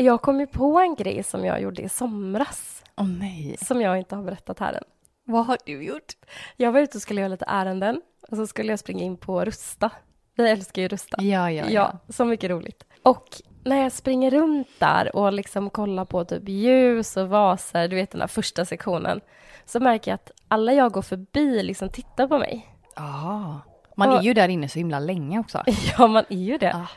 Jag 0.00 0.22
kom 0.22 0.40
ju 0.40 0.46
på 0.46 0.78
en 0.80 0.94
grej 0.94 1.22
som 1.22 1.44
jag 1.44 1.62
gjorde 1.62 1.82
i 1.82 1.88
somras, 1.88 2.84
Åh 2.96 3.06
nej. 3.08 3.56
som 3.62 3.80
jag 3.80 3.98
inte 3.98 4.16
har 4.16 4.22
berättat 4.22 4.58
här 4.58 4.72
än. 4.72 4.84
Vad 5.24 5.46
har 5.46 5.58
du 5.66 5.82
gjort? 5.84 6.12
Jag 6.56 6.72
var 6.72 6.80
ute 6.80 6.98
och 6.98 7.02
skulle 7.02 7.20
göra 7.20 7.28
lite 7.28 7.44
ärenden 7.48 8.00
och 8.30 8.36
så 8.36 8.46
skulle 8.46 8.72
jag 8.72 8.78
springa 8.78 9.04
in 9.04 9.16
på 9.16 9.44
Rusta. 9.44 9.90
Vi 10.34 10.50
älskar 10.50 10.82
ju 10.82 10.88
Rusta. 10.88 11.22
Ja, 11.22 11.50
ja, 11.50 11.64
Ja, 11.68 11.98
så 12.08 12.24
mycket 12.24 12.50
roligt. 12.50 12.84
Och 13.02 13.26
när 13.64 13.82
jag 13.82 13.92
springer 13.92 14.30
runt 14.30 14.68
där 14.78 15.16
och 15.16 15.32
liksom 15.32 15.70
kollar 15.70 16.04
på 16.04 16.24
typ 16.24 16.48
ljus 16.48 17.16
och 17.16 17.28
vaser, 17.28 17.88
du 17.88 17.96
vet 17.96 18.10
den 18.10 18.18
där 18.20 18.26
första 18.26 18.64
sektionen, 18.64 19.20
så 19.64 19.80
märker 19.80 20.10
jag 20.10 20.14
att 20.14 20.30
alla 20.48 20.72
jag 20.72 20.92
går 20.92 21.02
förbi 21.02 21.62
liksom 21.62 21.88
tittar 21.88 22.26
på 22.26 22.38
mig. 22.38 22.76
Ah. 22.94 23.54
Man 23.96 24.10
är 24.10 24.22
ju 24.22 24.34
där 24.34 24.48
inne 24.48 24.68
så 24.68 24.78
himla 24.78 24.98
länge 24.98 25.38
också. 25.38 25.62
Ja, 25.98 26.06
man 26.06 26.24
är 26.28 26.36
ju 26.36 26.58
det. 26.58 26.74
Ah. 26.74 26.88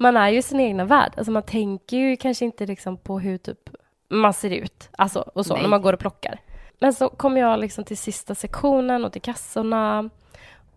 Man 0.00 0.16
är 0.16 0.28
ju 0.28 0.38
i 0.38 0.42
sin 0.42 0.60
egna 0.60 0.84
värld. 0.84 1.12
Alltså 1.16 1.30
man 1.32 1.42
tänker 1.42 1.96
ju 1.96 2.16
kanske 2.16 2.44
inte 2.44 2.66
liksom 2.66 2.96
på 2.96 3.18
hur 3.20 3.38
typ 3.38 3.58
man 4.10 4.32
ser 4.34 4.50
ut, 4.50 4.88
alltså 4.98 5.20
och 5.34 5.46
så, 5.46 5.54
Nej. 5.54 5.62
när 5.62 5.68
man 5.68 5.82
går 5.82 5.92
och 5.92 5.98
plockar. 5.98 6.40
Men 6.80 6.92
så 6.94 7.08
kommer 7.08 7.40
jag 7.40 7.60
liksom 7.60 7.84
till 7.84 7.98
sista 7.98 8.34
sektionen 8.34 9.04
och 9.04 9.12
till 9.12 9.22
kassorna 9.22 10.10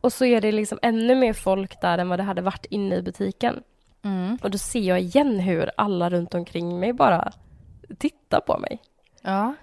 och 0.02 0.14
så 0.14 0.26
är 0.26 0.42
det 0.42 0.52
liksom 0.52 0.80
ännu 0.82 1.16
mer 1.16 1.34
folk 1.34 1.82
där 1.82 1.98
än 1.98 2.10
vad 2.10 2.20
det 2.20 2.24
hade 2.24 2.42
varit 2.42 2.66
inne 2.66 2.96
i 2.96 3.02
butiken. 3.02 3.64
Mm. 4.04 4.38
Och 4.44 4.52
då 4.52 4.58
ser 4.58 4.80
jag 4.80 5.00
igen 5.02 5.40
hur 5.40 5.72
alla 5.78 6.10
runt 6.10 6.34
omkring 6.34 6.80
mig 6.80 6.94
bara 6.94 7.32
tittar 7.98 8.40
på 8.42 8.58
mig. 8.58 8.80
Ja. 9.22 9.54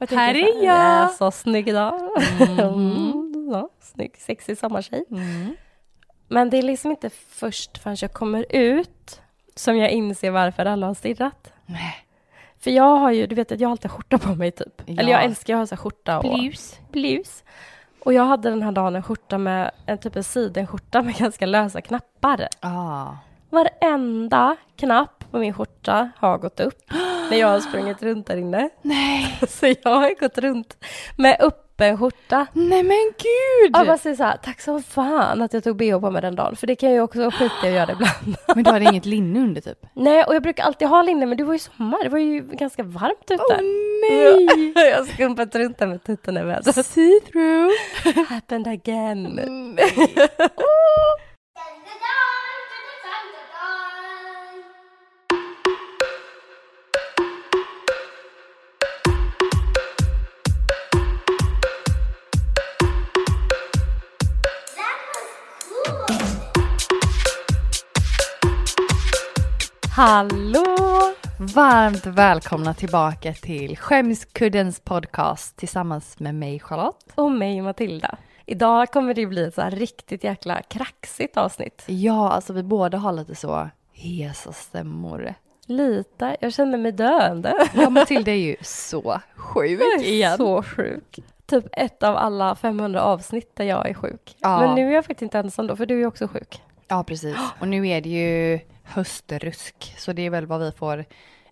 Här 0.00 0.34
så 0.34 0.38
är 0.40 0.64
jag. 0.64 0.76
"Ja, 0.76 1.08
Så 1.18 1.30
snygg 1.30 1.68
idag. 1.68 1.94
Mm, 2.40 3.48
ja, 3.52 3.68
snygg, 3.80 4.16
sexig 4.18 4.58
sommartjej. 4.58 5.04
Mm. 5.10 5.56
Men 6.28 6.50
det 6.50 6.58
är 6.58 6.62
liksom 6.62 6.90
inte 6.90 7.10
först 7.10 7.78
förrän 7.78 7.96
jag 8.00 8.12
kommer 8.12 8.46
ut 8.50 9.20
som 9.54 9.76
jag 9.76 9.90
inser 9.90 10.30
varför 10.30 10.66
alla 10.66 10.86
har 10.86 10.94
stirrat. 10.94 11.52
Nej. 11.66 11.94
För 12.60 12.70
jag 12.70 12.96
har 12.96 13.10
ju, 13.12 13.26
du 13.26 13.34
vet 13.34 13.52
att 13.52 13.60
jag 13.60 13.68
har 13.68 13.70
alltid 13.72 13.90
skjorta 13.90 14.18
på 14.18 14.34
mig 14.34 14.50
typ. 14.50 14.82
Ja. 14.86 14.94
Eller 15.00 15.12
jag 15.12 15.24
älskar 15.24 15.54
att 15.54 15.58
ha 15.58 15.66
så 15.66 15.74
här 15.74 15.82
skjorta 15.82 16.18
och 16.18 16.38
Blus. 16.38 16.78
blus. 16.92 17.44
Och 18.04 18.12
jag 18.12 18.24
hade 18.24 18.50
den 18.50 18.62
här 18.62 18.72
dagen 18.72 18.96
en 18.96 19.02
skjorta 19.02 19.38
med, 19.38 19.70
en 19.86 19.98
typ 19.98 20.16
en 20.16 20.24
sidenskjorta 20.24 21.02
med 21.02 21.14
ganska 21.18 21.46
lösa 21.46 21.80
knappar. 21.80 22.48
Ah. 22.60 23.06
Varenda 23.50 24.56
knapp 24.76 25.24
på 25.30 25.38
min 25.38 25.54
skjorta 25.54 26.10
har 26.16 26.38
gått 26.38 26.60
upp 26.60 26.82
när 27.30 27.36
jag 27.36 27.48
har 27.48 27.60
sprungit 27.60 28.02
runt 28.02 28.26
där 28.26 28.36
inne. 28.36 28.70
Nej. 28.82 29.38
Så 29.48 29.66
jag 29.66 29.90
har 29.94 30.20
gått 30.20 30.38
runt 30.38 30.76
med 31.16 31.36
öppen 31.40 31.67
skjorta. 31.78 32.46
Nej 32.52 32.82
men 32.82 33.12
gud! 33.18 33.76
Jag 33.76 33.86
bara 33.86 33.98
säger 33.98 34.16
så 34.16 34.22
här, 34.22 34.36
tack 34.36 34.60
så 34.60 34.82
fan 34.82 35.42
att 35.42 35.52
jag 35.52 35.64
tog 35.64 35.76
bh 35.76 36.00
på 36.00 36.10
mig 36.10 36.22
den 36.22 36.34
dagen, 36.34 36.56
för 36.56 36.66
det 36.66 36.76
kan 36.76 36.88
jag 36.88 36.96
ju 36.96 37.02
också 37.02 37.30
skita 37.30 37.66
i 37.66 37.68
att 37.68 37.74
göra 37.74 37.92
ibland. 37.92 38.36
Men 38.54 38.64
du 38.64 38.70
hade 38.70 38.84
inget 38.84 39.06
linne 39.06 39.40
under 39.40 39.60
typ? 39.60 39.78
Nej, 39.94 40.24
och 40.24 40.34
jag 40.34 40.42
brukar 40.42 40.64
alltid 40.64 40.88
ha 40.88 41.02
linne, 41.02 41.26
men 41.26 41.38
det 41.38 41.44
var 41.44 41.52
ju 41.52 41.58
sommar, 41.58 42.04
det 42.04 42.08
var 42.08 42.18
ju 42.18 42.40
ganska 42.42 42.82
varmt 42.82 43.30
ute. 43.30 43.42
Åh 43.48 43.56
nej! 44.10 44.72
Jag 44.90 44.98
har 44.98 45.04
skumpat 45.04 45.54
runt 45.54 45.78
där 45.78 45.86
med 45.86 46.04
tuttarna 46.04 46.40
i 46.40 46.44
vädret. 46.44 46.86
See 46.86 47.20
through. 47.32 47.70
Happened 48.28 48.66
again. 48.66 49.40
Hallå! 69.98 70.64
Varmt 71.54 72.06
välkomna 72.06 72.74
tillbaka 72.74 73.32
till 73.32 73.76
Skämskuddens 73.76 74.80
podcast 74.80 75.56
tillsammans 75.56 76.18
med 76.18 76.34
mig 76.34 76.60
Charlotte. 76.60 77.12
Och 77.14 77.30
mig 77.30 77.62
Matilda. 77.62 78.18
Idag 78.46 78.90
kommer 78.90 79.14
det 79.14 79.26
bli 79.26 79.44
ett 79.44 79.54
så 79.54 79.62
här 79.62 79.70
riktigt 79.70 80.24
jäkla 80.24 80.62
kraxigt 80.62 81.36
avsnitt. 81.36 81.84
Ja, 81.86 82.30
alltså 82.30 82.52
vi 82.52 82.62
båda 82.62 82.98
har 82.98 83.12
lite 83.12 83.34
så 83.34 83.68
hesa 83.92 84.52
stämmor. 84.52 85.34
Lite. 85.66 86.36
Jag 86.40 86.52
känner 86.52 86.78
mig 86.78 86.92
döende. 86.92 87.54
Ja, 87.74 87.90
Matilda 87.90 88.30
är 88.30 88.36
ju 88.36 88.56
så 88.62 89.20
sjuk 89.36 90.02
igen. 90.02 90.36
Så 90.36 90.62
sjuk. 90.62 91.18
Typ 91.46 91.64
ett 91.72 92.02
av 92.02 92.16
alla 92.16 92.54
500 92.54 93.02
avsnitt 93.02 93.56
där 93.56 93.64
jag 93.64 93.88
är 93.88 93.94
sjuk. 93.94 94.36
Ja. 94.38 94.60
Men 94.60 94.74
nu 94.74 94.90
är 94.90 94.94
jag 94.94 95.04
faktiskt 95.04 95.22
inte 95.22 95.38
ensam 95.38 95.66
då, 95.66 95.76
för 95.76 95.86
du 95.86 96.02
är 96.02 96.06
också 96.06 96.28
sjuk. 96.28 96.62
Ja, 96.88 97.04
precis. 97.04 97.36
Och 97.60 97.68
nu 97.68 97.88
är 97.88 98.00
det 98.00 98.08
ju 98.08 98.60
höstrusk, 98.82 99.94
så 99.98 100.12
det 100.12 100.22
är 100.22 100.30
väl 100.30 100.46
vad 100.46 100.60
vi 100.60 100.72
får, 100.72 101.04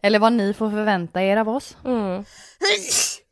eller 0.03 0.19
vad 0.19 0.33
ni 0.33 0.55
får 0.55 0.71
förvänta 0.71 1.23
er 1.23 1.37
av 1.37 1.49
oss. 1.49 1.77
Mm. 1.85 2.25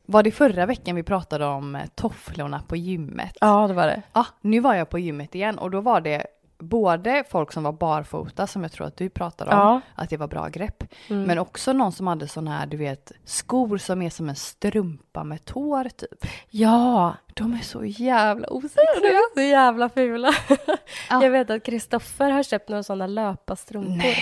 Var 0.05 0.23
det 0.23 0.31
förra 0.31 0.65
veckan 0.65 0.95
vi 0.95 1.03
pratade 1.03 1.45
om 1.45 1.77
tofflorna 1.95 2.63
på 2.67 2.75
gymmet? 2.75 3.37
Ja, 3.41 3.67
det 3.67 3.73
var 3.73 3.87
det. 3.87 4.01
Ja, 4.13 4.25
nu 4.41 4.59
var 4.59 4.73
jag 4.73 4.89
på 4.89 4.99
gymmet 4.99 5.35
igen 5.35 5.57
och 5.57 5.71
då 5.71 5.81
var 5.81 6.01
det 6.01 6.25
både 6.57 7.23
folk 7.29 7.51
som 7.51 7.63
var 7.63 7.71
barfota 7.71 8.47
som 8.47 8.63
jag 8.63 8.71
tror 8.71 8.87
att 8.87 8.97
du 8.97 9.09
pratade 9.09 9.51
om, 9.51 9.57
Ja. 9.57 9.81
att 9.95 10.09
det 10.09 10.17
var 10.17 10.27
bra 10.27 10.47
grepp. 10.47 10.83
Mm. 11.09 11.23
Men 11.23 11.39
också 11.39 11.73
någon 11.73 11.91
som 11.91 12.07
hade 12.07 12.27
sån 12.27 12.47
här, 12.47 12.65
du 12.65 12.77
vet, 12.77 13.11
skor 13.25 13.77
som 13.77 14.01
är 14.01 14.09
som 14.09 14.29
en 14.29 14.35
strumpa 14.35 15.23
med 15.23 15.45
tår 15.45 15.83
typ. 15.89 16.25
Ja, 16.49 17.15
De 17.33 17.53
är 17.53 17.59
så 17.59 17.85
jävla 17.85 18.47
osexiga. 18.49 19.19
så 19.35 19.41
jävla 19.41 19.89
fula. 19.89 20.31
Ja. 21.09 21.23
Jag 21.23 21.29
vet 21.29 21.49
att 21.49 21.63
Kristoffer 21.63 22.31
har 22.31 22.43
köpt 22.43 22.69
några 22.69 22.83
sådana 22.83 23.07
löparstrumpor. 23.07 23.95
Nej. 23.97 24.17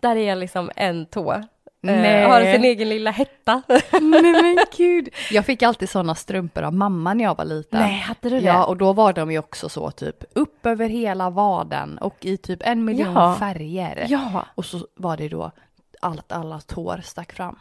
Där 0.00 0.16
är 0.16 0.36
liksom 0.36 0.70
en 0.76 1.06
tå. 1.06 1.42
Eh, 1.86 1.96
Nej. 1.96 2.24
har 2.24 2.40
sin 2.52 2.64
egen 2.64 2.88
lilla 2.88 3.10
hetta. 3.10 3.62
Nej 4.00 4.22
men 4.32 4.58
gud. 4.76 5.08
Jag 5.30 5.44
fick 5.46 5.62
alltid 5.62 5.88
såna 5.90 6.14
strumpor 6.14 6.62
av 6.62 6.74
mamma 6.74 7.14
när 7.14 7.24
jag 7.24 7.34
var 7.36 7.44
liten. 7.44 7.80
Nej, 7.80 7.98
hade 8.00 8.30
du 8.30 8.40
det? 8.40 8.46
Ja, 8.46 8.64
och 8.64 8.76
då 8.76 8.92
var 8.92 9.12
de 9.12 9.30
ju 9.32 9.38
också 9.38 9.68
så 9.68 9.90
typ 9.90 10.24
upp 10.32 10.66
över 10.66 10.88
hela 10.88 11.30
vaden 11.30 11.98
och 11.98 12.16
i 12.24 12.36
typ 12.36 12.60
en 12.64 12.84
miljon 12.84 13.12
Ja. 13.14 13.36
färger. 13.38 14.06
Ja, 14.08 14.46
Och 14.54 14.64
så 14.64 14.86
var 14.94 15.16
det 15.16 15.28
då 15.28 15.50
att 16.00 16.32
alla 16.32 16.60
tår 16.60 17.00
stack 17.04 17.32
fram. 17.32 17.58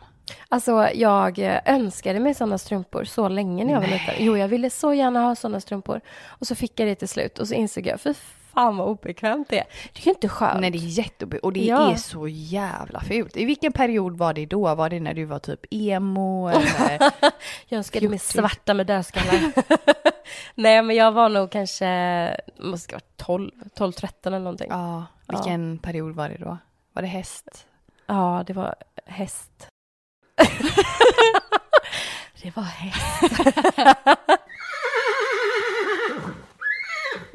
alltså 0.50 0.88
jag 0.94 1.40
eh, 1.40 1.60
önskade 1.66 2.20
mig 2.20 2.34
sådana 2.34 2.58
strumpor 2.58 3.04
så 3.04 3.28
länge 3.30 3.66
när 3.66 3.74
jag 3.74 3.80
var 3.82 3.88
Nej. 3.88 4.00
liten. 4.08 4.26
Jo, 4.26 4.38
jag 4.38 4.48
ville 4.48 4.70
så 4.70 4.94
gärna 4.94 5.22
ha 5.22 5.36
sådana 5.36 5.60
strumpor. 5.62 6.02
Och 6.26 6.48
så 6.48 6.56
fick 6.56 6.80
jag 6.80 6.88
det 6.88 6.96
till 6.96 7.08
slut 7.08 7.40
och 7.40 7.48
så 7.48 7.54
insåg 7.54 7.88
jag, 7.88 8.00
fy 8.02 8.14
fan 8.58 8.78
vad 8.78 8.88
obekvämt 8.88 9.50
det 9.50 9.60
är. 9.60 9.66
Det 9.94 10.00
är 10.02 10.06
ju 10.06 10.12
inte 10.12 10.30
skönt. 10.30 10.62
Nej 10.62 10.72
det 10.72 10.78
är 10.78 10.80
jättejobbigt 10.80 11.44
och 11.44 11.54
det 11.54 11.60
Ja. 11.60 11.92
är 11.92 11.96
så 11.96 12.28
jävla 12.28 13.02
fult. 13.02 13.38
I 13.38 13.46
vilken 13.46 13.72
period 13.74 14.18
var 14.18 14.34
det 14.34 14.46
då? 14.46 14.76
Var 14.76 14.90
det 14.90 15.00
när 15.00 15.14
du 15.14 15.26
var 15.26 15.40
typ 15.40 15.60
emo 15.72 16.48
eller? 16.48 17.00
Jag 17.68 17.78
önskade 17.78 18.10
mig 18.10 18.20
14. 18.20 18.42
svarta 18.42 18.74
med 18.74 18.88
dödskallar. 18.88 19.54
Nej, 20.56 20.84
men 20.84 20.96
jag 20.96 21.12
var 21.12 21.30
nog 21.30 21.52
kanske, 21.52 21.88
måste 22.60 22.94
vara 22.94 23.04
12, 23.16 23.52
12, 23.76 23.92
13 23.92 24.34
eller 24.34 24.44
någonting. 24.44 24.68
Ja. 24.70 25.06
ja, 25.28 25.38
vilken 25.38 25.78
period 25.78 26.16
var 26.16 26.30
det 26.30 26.38
då? 26.38 26.58
Var 26.94 27.02
det 27.02 27.08
häst? 27.08 27.68
det 28.48 28.54
var 28.54 28.76
häst. 29.06 29.68
det 32.42 32.56
var 32.56 32.64
häst. 32.64 33.34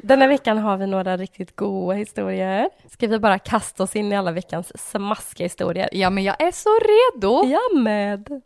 Denna 0.03 0.27
veckan 0.27 0.57
har 0.57 0.77
vi 0.77 0.87
några 0.87 1.17
riktigt 1.17 1.55
goda 1.55 1.93
historier. 1.93 2.69
Ska 2.89 3.07
vi 3.07 3.19
bara 3.19 3.39
kasta 3.39 3.83
oss 3.83 3.95
in 3.95 4.11
i 4.11 4.15
alla 4.15 4.31
veckans 4.31 4.71
smaskiga 4.91 5.45
historier? 5.45 5.89
Ja 5.91 6.09
men 6.09 6.23
jag 6.23 6.41
är 6.41 6.51
så 6.51 6.69
redo! 6.69 7.45
Jag 7.51 7.81
med. 7.81 8.41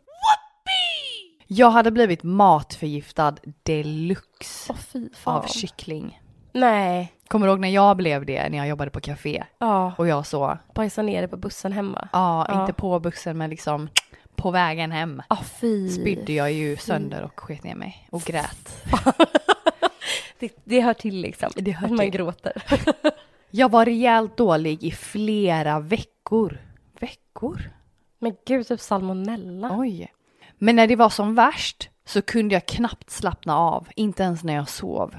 Jag 1.46 1.70
hade 1.70 1.90
blivit 1.90 2.22
matförgiftad 2.22 3.34
deluxe 3.62 4.74
fan. 5.14 5.36
av 5.36 5.46
kyckling. 5.46 6.20
Nej. 6.52 7.12
Kommer 7.28 7.46
du 7.46 7.50
ihåg 7.52 7.60
när 7.60 7.68
jag 7.68 7.96
blev 7.96 8.26
det 8.26 8.48
när 8.48 8.58
jag 8.58 8.68
jobbade 8.68 8.90
på 8.90 9.00
café? 9.00 9.44
Ja, 9.58 9.92
Och 9.98 10.08
jag 10.08 10.26
så, 10.26 10.58
bajsa 10.74 11.02
ner 11.02 11.22
det 11.22 11.28
på 11.28 11.36
bussen 11.36 11.72
hemma. 11.72 12.08
ja, 12.12 12.46
Ja. 12.48 12.60
inte 12.60 12.72
på 12.72 13.00
bussen 13.00 13.38
men 13.38 13.50
liksom 13.50 13.88
på 14.36 14.50
vägen 14.50 14.92
hem. 14.92 15.22
Ja, 15.28 15.38
fy. 15.60 15.88
Spydde 15.88 16.32
jag 16.32 16.52
ju 16.52 16.76
sönder 16.76 17.22
och 17.22 17.40
sket 17.40 17.64
ner 17.64 17.74
mig 17.74 18.08
och 18.10 18.22
grät. 18.22 18.82
Det, 20.38 20.52
det 20.64 20.80
hör 20.80 20.94
till 20.94 21.20
liksom. 21.20 21.50
Det 21.56 21.70
hör 21.70 21.84
att 21.84 21.90
man 21.90 21.98
till. 21.98 22.10
gråter. 22.10 22.62
Jag 23.50 23.70
var 23.70 23.84
rejält 23.84 24.36
dålig 24.36 24.84
i 24.84 24.90
flera 24.90 25.80
veckor. 25.80 26.58
Veckor? 27.00 27.70
Men 28.18 28.36
gud, 28.46 28.66
typ 28.66 28.80
salmonella. 28.80 29.76
Oj. 29.78 30.12
Men 30.58 30.76
när 30.76 30.86
det 30.86 30.96
var 30.96 31.10
som 31.10 31.34
värst 31.34 31.90
så 32.04 32.22
kunde 32.22 32.54
jag 32.54 32.66
knappt 32.66 33.10
slappna 33.10 33.56
av, 33.58 33.88
inte 33.96 34.22
ens 34.22 34.44
när 34.44 34.54
jag 34.54 34.68
sov. 34.68 35.16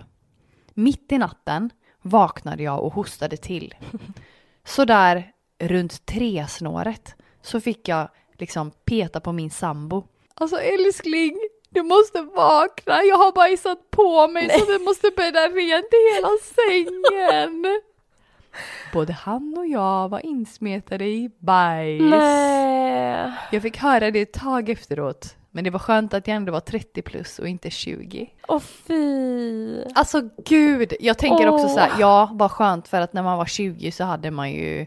Mitt 0.74 1.12
i 1.12 1.18
natten 1.18 1.70
vaknade 2.02 2.64
jag 2.64 2.84
och 2.84 2.94
hostade 2.94 3.38
till. 3.38 3.76
Så 4.64 4.86
där 4.86 5.32
runt 5.60 6.06
tre-snåret 6.06 7.16
så 7.42 7.62
fick 7.62 7.88
jag 7.88 8.10
liksom 8.38 8.72
peta 8.72 9.20
på 9.20 9.32
min 9.32 9.50
sambo. 9.50 10.04
Alltså 10.34 10.58
älskling, 10.58 11.38
du 11.70 11.84
måste 11.84 12.22
vakna. 12.22 13.04
Jag 13.04 13.18
har 13.18 13.32
bajsat 13.32 13.92
på 13.92 14.28
mig 14.28 14.50
så 14.50 14.66
du 14.66 14.80
måste 14.80 15.12
bädda 15.16 15.48
rent 15.48 15.94
i 15.94 16.16
hela 16.16 16.30
sängen. 16.56 17.82
Både 18.94 19.14
han 19.14 19.56
och 19.58 19.68
jag 19.68 20.10
var 20.10 20.26
insmetade 20.26 21.06
i 21.06 21.32
bajs. 21.40 22.02
Nej. 22.02 23.32
Jag 23.52 23.62
fick 23.62 23.78
höra 23.78 24.12
det 24.12 24.22
ett 24.22 24.34
tag 24.34 24.70
efteråt. 24.70 25.36
Men 25.52 25.64
det 25.64 25.70
var 25.70 25.80
skönt 25.80 26.14
att 26.14 26.28
jag 26.28 26.36
ändå 26.36 26.52
var 26.52 26.60
30 26.60 27.02
plus 27.02 27.40
och 27.40 27.48
inte 27.48 27.70
20. 27.70 28.30
Åh 28.48 28.60
fy. 28.60 29.84
Alltså 29.96 30.30
gud, 30.46 30.94
jag 31.00 31.18
tänker 31.18 31.48
också 31.48 31.66
Åh. 31.66 31.74
så 31.74 31.80
här, 31.80 31.92
ja 32.00 32.30
vad 32.34 32.52
skönt 32.52 32.88
för 32.88 33.02
att 33.02 33.14
när 33.14 33.24
man 33.24 33.38
var 33.38 33.46
20 33.46 33.92
så 33.92 34.04
hade 34.04 34.32
man 34.32 34.52
ju 34.52 34.86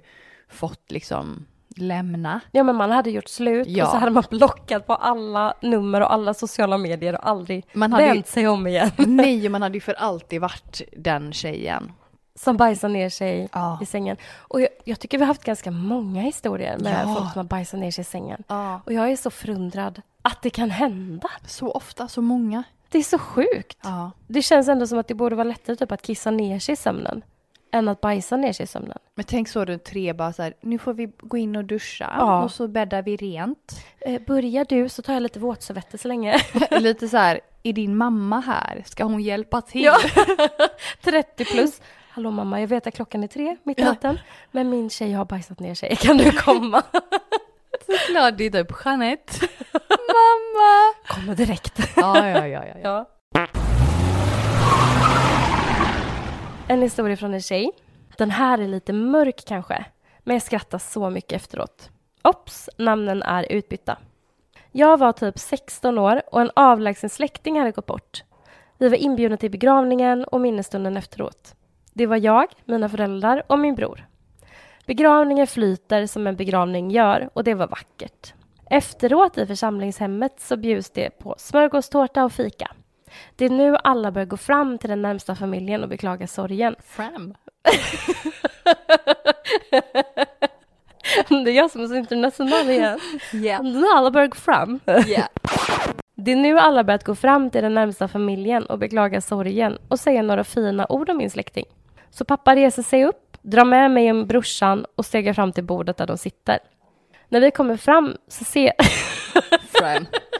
fått 0.49 0.90
liksom 0.90 1.46
lämna. 1.79 2.41
Ja 2.51 2.63
men 2.63 2.77
man 2.77 2.91
hade 2.91 3.11
gjort 3.11 3.29
slut 3.29 3.69
Ja. 3.69 3.85
och 3.85 3.91
så 3.91 3.97
hade 3.97 4.13
man 4.13 4.25
blockat 4.31 4.87
på 4.87 4.95
alla 4.95 5.55
nummer 5.61 6.01
och 6.01 6.13
alla 6.13 6.35
sociala 6.35 6.79
medier 6.79 7.15
och 7.15 7.29
aldrig 7.29 7.67
Man 7.73 7.93
hade 7.93 8.05
ju- 8.07 8.13
vänt 8.13 8.27
sig 8.29 8.49
om 8.49 8.67
igen. 8.67 8.91
Nej, 8.97 9.49
man 9.49 9.63
hade 9.63 9.75
ju 9.75 9.81
för 9.81 9.95
alltid 9.95 10.41
varit 10.41 10.83
den 10.97 11.33
tjejen. 11.33 11.93
Som 12.35 12.57
bajsar 12.57 12.89
ner 12.89 13.09
sig 13.09 13.49
Ja. 13.53 13.79
i 13.83 13.87
sängen. 13.87 14.17
Och 14.39 14.61
jag, 14.61 14.69
jag 14.85 15.01
tycker 15.01 15.19
vi 15.19 15.25
har 15.25 15.29
haft 15.29 15.45
ganska 15.45 15.71
många 15.71 16.21
historier 16.23 16.79
med 16.79 16.93
Ja. 17.07 17.15
folk 17.15 17.33
som 17.33 17.39
har 17.39 17.45
bajsat 17.45 17.81
ner 17.81 17.91
sig 17.91 18.03
i 18.03 18.05
sängen. 18.05 18.43
Och 18.85 18.93
jag 18.93 19.11
är 19.13 19.17
så 19.17 19.31
förundrad 19.31 20.03
att 20.23 20.43
det 20.43 20.51
kan 20.51 20.71
hända. 20.71 21.29
Så 21.47 21.71
ofta, 21.71 22.09
så 22.09 22.23
många. 22.23 22.63
Det 22.89 22.99
är 22.99 23.03
så 23.03 23.19
sjukt. 23.19 23.79
Det 24.27 24.43
känns 24.43 24.69
ändå 24.69 24.87
som 24.87 24.99
att 24.99 25.09
det 25.09 25.15
borde 25.15 25.37
vara 25.37 25.45
lättare 25.49 25.77
typ 25.77 25.93
att 25.93 26.03
kissa 26.03 26.31
ner 26.31 26.59
sig 26.59 26.73
i 26.73 26.77
sömnen 26.77 27.23
än 27.73 27.89
att 27.89 28.01
bajsa 28.01 28.37
ner 28.37 28.53
sig 28.53 28.65
i 28.65 28.67
sömnen. 28.67 28.99
Men 29.15 29.25
tänk 29.25 29.49
så 29.49 29.65
runt 29.65 29.85
tre 29.85 30.13
bara 30.13 30.33
så 30.33 30.43
här, 30.43 30.55
nu 30.61 30.79
får 30.79 30.95
vi 30.95 31.13
gå 31.19 31.37
in 31.37 31.57
och 31.57 31.65
duscha 31.65 32.15
Ja. 32.19 32.43
och 32.45 32.51
så 32.53 32.69
bäddar 32.69 33.03
vi 33.03 33.17
rent. 33.17 33.85
Eh, 34.01 34.23
börjar 34.27 34.65
du 34.69 34.89
så 34.89 35.03
tar 35.03 35.13
jag 35.13 35.23
lite 35.23 35.39
våtservetter 35.39 35.99
så 35.99 36.09
länge. 36.09 36.37
Lite 36.71 37.09
så 37.09 37.17
här, 37.17 37.41
är 37.63 37.73
din 37.73 37.97
mamma 37.97 38.41
här? 38.41 38.83
Ska 38.87 39.05
hon 39.05 39.23
hjälpa 39.23 39.61
till? 39.61 39.83
Ja. 39.85 39.97
30 41.05 41.45
plus. 41.45 41.81
Hallå 42.11 42.31
mamma, 42.31 42.61
jag 42.61 42.69
vet 42.69 42.87
att 42.87 42.95
klockan 42.95 43.23
är 43.25 43.29
tre 43.29 43.57
mitt 43.63 43.79
i 43.79 43.83
Ja. 43.83 43.89
natten. 43.89 44.19
Men 44.51 44.71
min 44.71 44.91
tjej 44.91 45.13
har 45.13 45.25
bajsat 45.25 45.61
ner 45.61 45.75
sig. 45.75 45.97
Kan 45.97 46.17
du 46.19 46.33
komma? 46.33 46.83
Såklart, 47.87 48.39
det 48.39 48.45
är 48.45 48.51
typ 48.65 48.77
Jeanette. 48.85 49.47
mamma! 49.91 50.95
Kommer 51.07 51.35
direkt. 51.35 51.79
Ja, 51.97 52.29
ja, 52.29 52.47
ja, 52.47 52.65
ja. 52.67 52.75
ja. 52.83 53.09
En 56.73 56.83
historia 56.83 57.17
från 57.17 57.35
en 57.35 57.41
tjej. 57.41 57.71
Den 58.17 58.31
här 58.31 58.59
är 58.59 58.69
lite 58.69 58.93
mörk 58.93 59.45
kanske, 59.47 59.85
men 60.23 60.35
jag 60.35 60.43
skrattar 60.43 60.79
så 60.79 61.11
mycket 61.11 61.33
efteråt. 61.33 61.91
Ops, 62.25 62.71
namnen 62.79 63.23
är 63.23 63.53
utbytta. 63.53 63.99
Jag 64.71 64.99
var 64.99 65.13
typ 65.13 65.39
16 65.39 65.99
år 65.99 66.23
och 66.27 66.41
en 66.41 66.51
avlägsen 66.57 67.11
släkting 67.11 67.59
hade 67.59 67.71
gått 67.71 67.87
bort. 67.87 68.23
Vi 68.79 68.89
var 68.89 68.97
inbjudna 68.97 69.37
till 69.37 69.51
begravningen 69.51 70.25
och 70.25 70.41
minnesstunden 70.41 70.97
efteråt. 70.97 71.55
Det 71.93 72.07
var 72.07 72.17
jag, 72.17 72.47
mina 72.65 72.89
föräldrar 72.89 73.43
och 73.47 73.59
min 73.59 73.75
bror. 73.75 74.07
Begravningen 74.87 75.47
flyter 75.47 76.07
som 76.07 76.27
en 76.27 76.37
begravning 76.37 76.91
gör 76.91 77.31
och 77.33 77.45
det 77.45 77.55
var 77.55 77.67
vackert. 77.67 78.35
Efteråt 78.71 79.39
i 79.39 79.47
församlingshemmet 79.47 80.41
så 80.41 80.57
bjuds 80.57 80.91
det 80.91 81.19
på 81.19 81.35
smörgåstårta 81.39 82.25
och 82.25 82.33
fika. 82.33 82.71
Det 83.37 83.44
är 83.44 83.50
nu 83.50 83.76
alla 83.85 84.11
börjar 84.11 84.26
gå 84.26 84.37
fram 84.37 84.79
till 84.79 84.91
den 84.91 85.03
närmsta 85.03 85.35
familjen 85.35 85.82
och 85.82 85.88
beklaga 85.88 86.26
sorgen. 86.26 86.76
Fram. 86.85 87.35
Det 91.29 91.50
är 91.50 91.55
jag 91.55 91.70
som 91.70 91.82
är 91.82 91.87
så 91.87 91.94
internationell 91.94 92.70
igen. 92.70 93.00
Ja. 93.32 93.62
Nu 93.62 93.87
alla 93.87 94.11
börjar 94.11 94.29
gå 94.29 94.37
fram. 94.37 94.81
Ja. 94.85 95.29
Det 96.14 96.32
är 96.32 96.37
nu 96.37 96.59
alla 96.59 96.85
börjat 96.85 97.05
gå 97.05 97.14
fram 97.14 97.50
till 97.50 97.62
den 97.62 97.75
närmsta 97.75 98.09
familjen 98.09 98.67
och 98.67 98.79
beklaga 98.79 99.20
sorgen 99.20 99.79
och 99.88 100.00
säga 100.00 100.23
några 100.23 100.44
fina 100.44 100.87
ord 100.88 101.11
om 101.11 101.17
min 101.17 101.31
släkting. 101.31 101.65
Så 102.11 102.25
pappa 102.25 102.56
reser 102.56 102.82
sig 102.82 103.05
upp, 103.05 103.37
drar 103.43 103.65
med 103.65 103.91
mig 103.91 104.12
och 104.12 104.26
brorsan 104.26 104.87
och 104.97 105.06
stegar 105.06 105.32
fram 105.32 105.53
till 105.53 105.65
bordet 105.65 105.97
där 105.97 106.06
de 106.06 106.19
sitter. 106.19 106.58
När 107.29 107.41
vi 107.41 107.50
kommer 107.50 107.76
fram 107.76 108.17
så 108.29 108.44
ser... 108.44 108.73
Fram. 109.79 110.06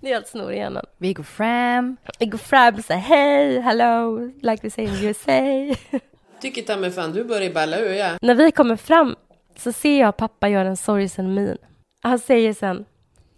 det 0.00 0.08
är 0.10 0.14
helt 0.14 0.28
snor 0.28 0.52
i 0.52 0.56
hjärnan. 0.56 0.84
Vi 0.98 1.12
går 1.12 1.24
fram. 1.24 1.96
Vi 2.18 2.26
går 2.26 2.38
fram 2.38 2.74
och 2.74 2.84
säger 2.84 3.00
hej, 3.00 3.60
hello, 3.60 4.18
like 4.40 4.58
we 4.62 4.70
say 4.70 4.84
in 4.84 5.04
USA. 5.04 5.76
Tycker 6.40 6.62
ta 6.62 6.76
mig 6.76 6.90
fan 6.90 7.12
du 7.12 7.24
börjar 7.24 7.50
balla 7.52 7.78
ur 7.78 7.92
ja. 7.92 8.18
När 8.22 8.34
vi 8.34 8.50
kommer 8.52 8.76
fram 8.76 9.16
så 9.56 9.72
ser 9.72 10.00
jag 10.00 10.16
pappa 10.16 10.48
göra 10.48 10.68
en 10.68 10.76
sorgsen 10.76 11.34
min. 11.34 11.56
Han 12.02 12.18
säger 12.18 12.52
sen 12.52 12.84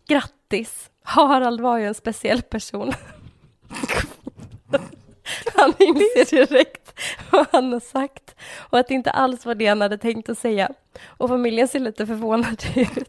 grattis. 0.09 0.91
Harald 1.03 1.61
var 1.61 1.79
ju 1.79 1.87
en 1.87 1.95
speciell 1.95 2.43
person. 2.43 2.93
Han 5.57 5.75
inser 5.79 6.47
direkt 6.47 7.01
vad 7.31 7.47
han 7.53 7.73
har 7.73 7.81
sagt 7.81 8.35
och 8.59 8.79
att 8.79 8.89
det 8.89 8.95
inte 8.95 9.11
alls 9.11 9.47
var 9.47 9.55
det 9.55 9.67
han 9.67 9.81
hade 9.81 9.99
tänkt 9.99 10.29
att 10.29 10.39
säga. 10.39 10.71
Och 11.07 11.29
familjen 11.29 11.69
ser 11.69 11.79
lite 11.81 12.07
förvånad 12.07 12.65
ut. 12.77 13.09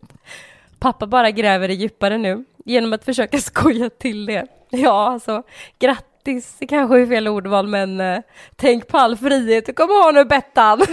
Pappa 0.79 1.07
bara 1.07 1.31
gräver 1.31 1.67
det 1.67 1.73
djupare 1.73 2.17
nu 2.17 2.45
genom 2.71 2.93
att 2.93 3.05
försöka 3.05 3.37
skoja 3.41 3.89
till 3.89 4.25
det. 4.25 4.45
Ja, 4.69 5.09
alltså 5.11 5.43
grattis, 5.79 6.55
det 6.59 6.67
kanske 6.67 6.99
är 6.99 7.07
fel 7.07 7.27
ordval 7.27 7.67
men 7.67 8.01
eh, 8.01 8.19
tänk 8.55 8.87
på 8.87 8.97
all 8.97 9.17
frihet 9.17 9.65
du 9.65 9.73
kommer 9.73 10.03
ha 10.03 10.11
nu 10.11 10.25
Bettan. 10.25 10.79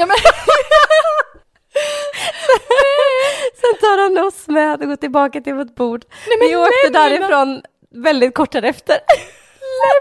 Sen 3.61 3.75
tar 3.81 4.03
han 4.03 4.27
oss 4.27 4.49
med 4.49 4.81
och 4.83 4.89
går 4.89 4.97
tillbaka 4.97 5.41
till 5.41 5.55
vårt 5.55 5.75
bord. 5.75 6.05
men 6.39 6.49
Vi 6.49 6.57
åkte 6.57 6.73
lämna- 6.85 6.99
därifrån 7.09 7.63
väldigt 7.91 8.35
kort 8.35 8.53
därefter. 8.53 8.99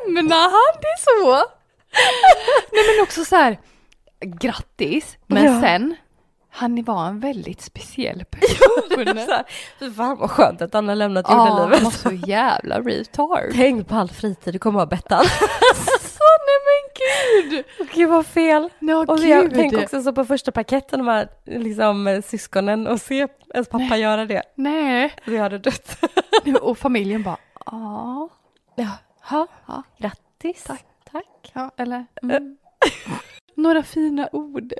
Lämnar 0.06 0.42
han 0.42 0.82
det 0.82 0.98
så? 1.04 1.32
Nej 2.72 2.84
men 2.96 3.04
också 3.04 3.26
så 3.26 3.36
här, 3.36 3.58
grattis, 4.22 5.18
men 5.28 5.44
Ja. 5.46 5.62
sen, 5.62 5.96
han 6.56 6.84
var 6.84 7.08
en 7.08 7.20
väldigt 7.20 7.62
speciell 7.62 8.24
person. 8.30 9.26
Fy 9.80 9.92
fan 9.92 10.18
vad 10.18 10.32
skönt 10.32 10.62
att 10.62 10.74
han 10.74 10.88
har 10.88 10.96
lämnat 10.96 11.26
Ja, 11.30 11.36
han 11.36 11.48
jordelivet. 11.58 11.84
var 11.84 11.92
så 11.92 12.12
jävla 12.12 12.82
retard. 12.82 13.52
Tänk 13.54 13.88
på 13.88 13.96
all 13.96 14.10
fritid 14.10 14.54
du 14.54 14.60
kommer 14.60 14.80
ha 14.80 14.86
Bettan. 14.86 15.26
Så 16.00 16.24
nej 16.48 16.60
men 16.66 17.52
gud! 17.52 17.66
Gud 17.94 18.10
vad 18.10 18.26
fel. 18.26 18.70
Ja 18.80 19.06
Och 19.08 19.20
jag 19.20 19.44
gud. 19.44 19.54
tänker 19.54 19.84
också 19.84 20.02
så 20.04 20.14
på 20.14 20.26
första 20.26 20.52
paketten, 20.52 21.00
de 21.00 21.08
här 21.08 21.28
liksom, 21.46 22.08
eh, 22.08 22.22
syskonen 22.22 22.88
och 22.88 23.02
se 23.02 23.28
ens 23.54 23.68
pappa 23.70 23.98
göra 23.98 24.26
det. 24.26 24.42
Nej. 24.56 25.14
Vi 25.26 25.38
hade 25.38 25.58
dött. 25.58 25.98
Och 26.62 26.78
familjen 26.78 27.24
bara, 27.24 27.38
ja. 27.66 28.30
Jaha, 28.76 29.48
Ja. 29.68 29.84
grattis. 30.00 30.64
Tack. 30.64 30.86
Tack. 31.12 31.52
Ja, 31.54 31.72
eller? 31.78 32.06
Mm. 32.24 32.58
Några 33.56 33.84
fina 33.84 34.30
ord. 34.32 34.74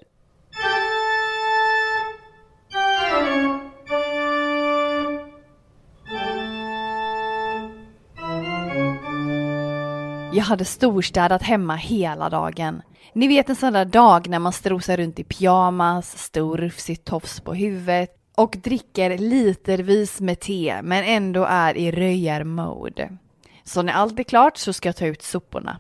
Jag 10.36 10.46
hade 10.46 10.66
storstädat 10.66 11.44
hemma 11.44 11.76
hela 11.76 12.30
dagen. 12.30 12.82
Ni 13.14 13.28
vet 13.28 13.50
en 13.50 13.56
sån 13.56 13.74
där 13.74 13.86
dag 13.86 14.30
när 14.30 14.40
man 14.40 14.54
strosar 14.54 14.98
runt 14.98 15.20
i 15.20 15.24
pyjamas, 15.24 16.18
stor 16.18 16.58
rufsig 16.58 17.04
tofs 17.04 17.40
på 17.40 17.54
huvudet 17.54 18.10
och 18.36 18.56
dricker 18.64 19.18
litervis 19.18 20.22
med 20.22 20.40
te 20.40 20.82
men 20.84 21.04
ändå 21.04 21.46
är 21.50 21.78
i 21.78 21.92
röjarmode. 21.92 23.18
Så 23.64 23.82
när 23.82 23.94
allt 23.94 24.20
är 24.20 24.24
klart 24.24 24.58
så 24.58 24.74
ska 24.74 24.90
jag 24.90 24.96
ta 24.96 25.06
ut 25.06 25.24
soporna. 25.24 25.78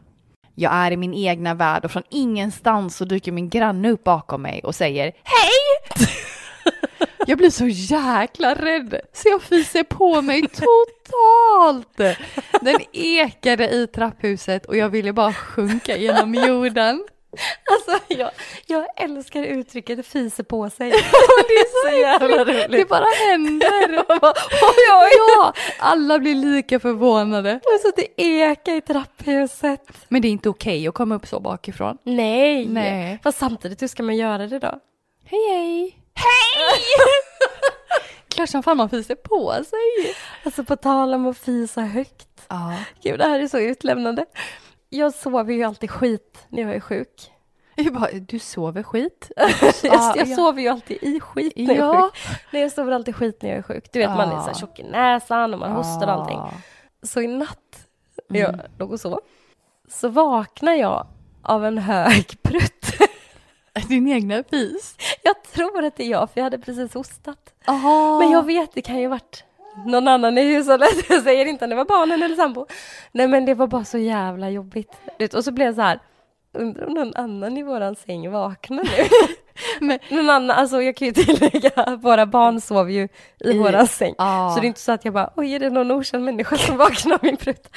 Jag 0.55 0.73
är 0.73 0.91
i 0.91 0.97
min 0.97 1.13
egna 1.13 1.53
värld 1.53 1.85
och 1.85 1.91
från 1.91 2.03
ingenstans 2.09 2.97
så 2.97 3.05
dyker 3.05 3.31
min 3.31 3.49
granne 3.49 3.89
upp 3.89 4.03
bakom 4.03 4.41
mig 4.41 4.61
och 4.63 4.75
säger 4.75 5.11
Hej! 5.23 6.14
Jag 7.27 7.37
blir 7.37 7.49
så 7.49 7.67
jäkla 7.67 8.55
rädd 8.55 9.01
så 9.13 9.29
jag 9.29 9.41
fiser 9.41 9.83
på 9.83 10.21
mig 10.21 10.41
totalt. 10.41 12.17
Den 12.61 12.77
ekade 12.91 13.69
i 13.69 13.87
trapphuset 13.87 14.65
och 14.65 14.77
jag 14.77 14.89
ville 14.89 15.13
bara 15.13 15.33
sjunka 15.33 15.97
genom 15.97 16.33
jorden. 16.35 17.03
Alltså 17.71 18.13
jag, 18.13 18.31
jag 18.65 18.85
älskar 18.95 19.43
uttrycket 19.43 20.05
fiser 20.05 20.43
på 20.43 20.69
sig. 20.69 20.89
det 21.47 21.53
är 21.53 21.89
så 21.89 21.97
jävla 21.97 22.45
roligt. 22.45 22.71
Det 22.71 22.89
bara 22.89 23.05
händer. 23.29 24.05
oj, 24.09 24.85
oj. 24.91 25.11
Ja, 25.17 25.53
alla 25.79 26.19
blir 26.19 26.35
lika 26.35 26.79
förvånade. 26.79 27.51
Alltså 27.73 27.91
det 27.95 28.21
ekar 28.21 28.73
i 28.73 28.81
trapphuset. 28.81 29.81
Men 30.09 30.21
det 30.21 30.27
är 30.27 30.31
inte 30.31 30.49
okej 30.49 30.87
att 30.87 30.93
komma 30.93 31.15
upp 31.15 31.27
så 31.27 31.39
bakifrån. 31.39 31.97
Nej. 32.03 32.67
Nej. 32.67 33.19
Fast 33.23 33.37
samtidigt, 33.37 33.81
hur 33.81 33.87
ska 33.87 34.03
man 34.03 34.15
göra 34.15 34.47
det 34.47 34.59
då? 34.59 34.79
Hej 35.25 35.49
hej! 35.49 36.04
Hej! 36.15 36.81
Klart 38.29 38.49
som 38.49 38.63
fan 38.63 38.77
man 38.77 38.89
fiser 38.89 39.15
på 39.15 39.53
sig. 39.53 40.15
Alltså 40.43 40.63
på 40.63 40.75
tal 40.75 41.13
om 41.13 41.27
att 41.27 41.37
fisa 41.37 41.81
högt. 41.81 42.27
Ja. 42.47 42.73
Gud, 43.03 43.19
det 43.19 43.25
här 43.27 43.39
är 43.39 43.47
så 43.47 43.59
utlämnande. 43.59 44.25
Jag 44.89 45.13
sover 45.13 45.53
ju 45.53 45.63
alltid 45.63 45.91
skit 45.91 46.45
när 46.49 46.61
jag 46.61 46.75
är 46.75 46.79
sjuk. 46.79 47.31
Jag 47.75 47.93
bara, 47.93 48.11
du 48.11 48.39
sover 48.39 48.83
skit? 48.83 49.31
jag 49.35 49.51
jag 49.83 50.27
ja. 50.27 50.35
sover 50.35 50.61
ju 50.61 50.67
alltid 50.67 50.97
i 51.03 51.19
skit 51.19 51.53
när 51.55 51.75
jag 51.75 51.95
är 51.95 52.01
sjuk. 52.01 52.13
Nej, 52.51 52.61
jag 52.61 52.71
sover 52.71 52.91
alltid 52.91 53.15
skit 53.15 53.41
när 53.41 53.49
jag 53.49 53.57
är 53.57 53.63
sjuk. 53.63 53.85
Du 53.93 53.99
vet, 53.99 54.09
man 54.09 54.31
är 54.31 54.39
så 54.41 54.47
här 54.47 54.53
tjock 54.53 54.79
i 54.79 54.83
näsan 54.83 55.53
och 55.53 55.59
man 55.59 55.71
hostar 55.71 56.07
och 56.07 56.13
allting. 56.13 56.39
Så 57.03 57.21
i 57.21 57.27
natt, 57.27 57.87
när 58.29 58.39
Mm. 58.39 58.51
jag 58.59 58.79
låg 58.79 58.91
och 58.91 58.99
sov, 58.99 59.19
så 59.89 60.07
vaknar 60.09 60.73
jag 60.73 61.07
av 61.43 61.65
en 61.65 61.77
hög 61.77 62.37
prutt. 62.43 62.84
Din 63.89 64.07
egna 64.07 64.43
fis? 64.49 64.95
Jag 65.23 65.43
tror 65.43 65.83
att 65.85 65.95
det 65.95 66.03
är 66.03 66.07
jag, 66.09 66.29
för 66.29 66.39
jag 66.39 66.43
hade 66.43 66.57
precis 66.59 66.93
hostat. 66.93 67.53
Aha. 67.67 68.19
Men 68.19 68.31
jag 68.31 68.45
vet, 68.45 68.73
det 68.73 68.81
kan 68.81 68.99
ju 68.99 69.07
varit 69.07 69.43
någon 69.85 70.07
annan 70.07 70.37
i 70.37 70.41
hushållet. 70.55 70.89
Jag 71.09 71.23
säger 71.23 71.45
inte 71.45 71.65
om 71.65 71.69
det 71.69 71.75
var 71.75 71.85
barnen 71.85 72.23
eller 72.23 72.35
sambo. 72.35 72.65
Nej 73.11 73.27
men 73.27 73.45
det 73.45 73.53
var 73.53 73.67
bara 73.67 73.85
så 73.85 73.97
jävla 73.97 74.49
jobbigt. 74.49 74.91
Och 75.33 75.43
så 75.43 75.51
blev 75.51 75.67
det 75.67 75.75
så 75.75 75.81
här, 75.81 75.99
undrar 76.53 76.85
om 76.87 76.93
någon 76.93 77.15
annan 77.15 77.57
i 77.57 77.63
våran 77.63 77.95
säng 77.95 78.31
vaknar 78.31 78.83
nu? 78.83 79.07
men 79.87 79.99
någon 80.09 80.29
annan, 80.29 80.57
alltså 80.57 80.81
jag 80.81 80.95
kan 80.95 81.07
ju 81.07 81.13
tillägga, 81.13 81.95
våra 81.95 82.25
barn 82.25 82.61
sov 82.61 82.91
ju 82.91 83.03
i, 83.39 83.49
I- 83.49 83.57
våran 83.57 83.87
säng. 83.87 84.13
Ja. 84.17 84.51
Så 84.55 84.61
det 84.61 84.65
är 84.65 84.67
inte 84.67 84.79
så 84.79 84.91
att 84.91 85.05
jag 85.05 85.13
bara, 85.13 85.29
oj 85.35 85.53
är 85.55 85.59
det 85.59 85.69
någon 85.69 85.91
okänd 85.91 86.23
människa 86.25 86.57
som 86.57 86.77
vaknar 86.77 87.13
av 87.13 87.19
min 87.23 87.37
prutt? 87.37 87.67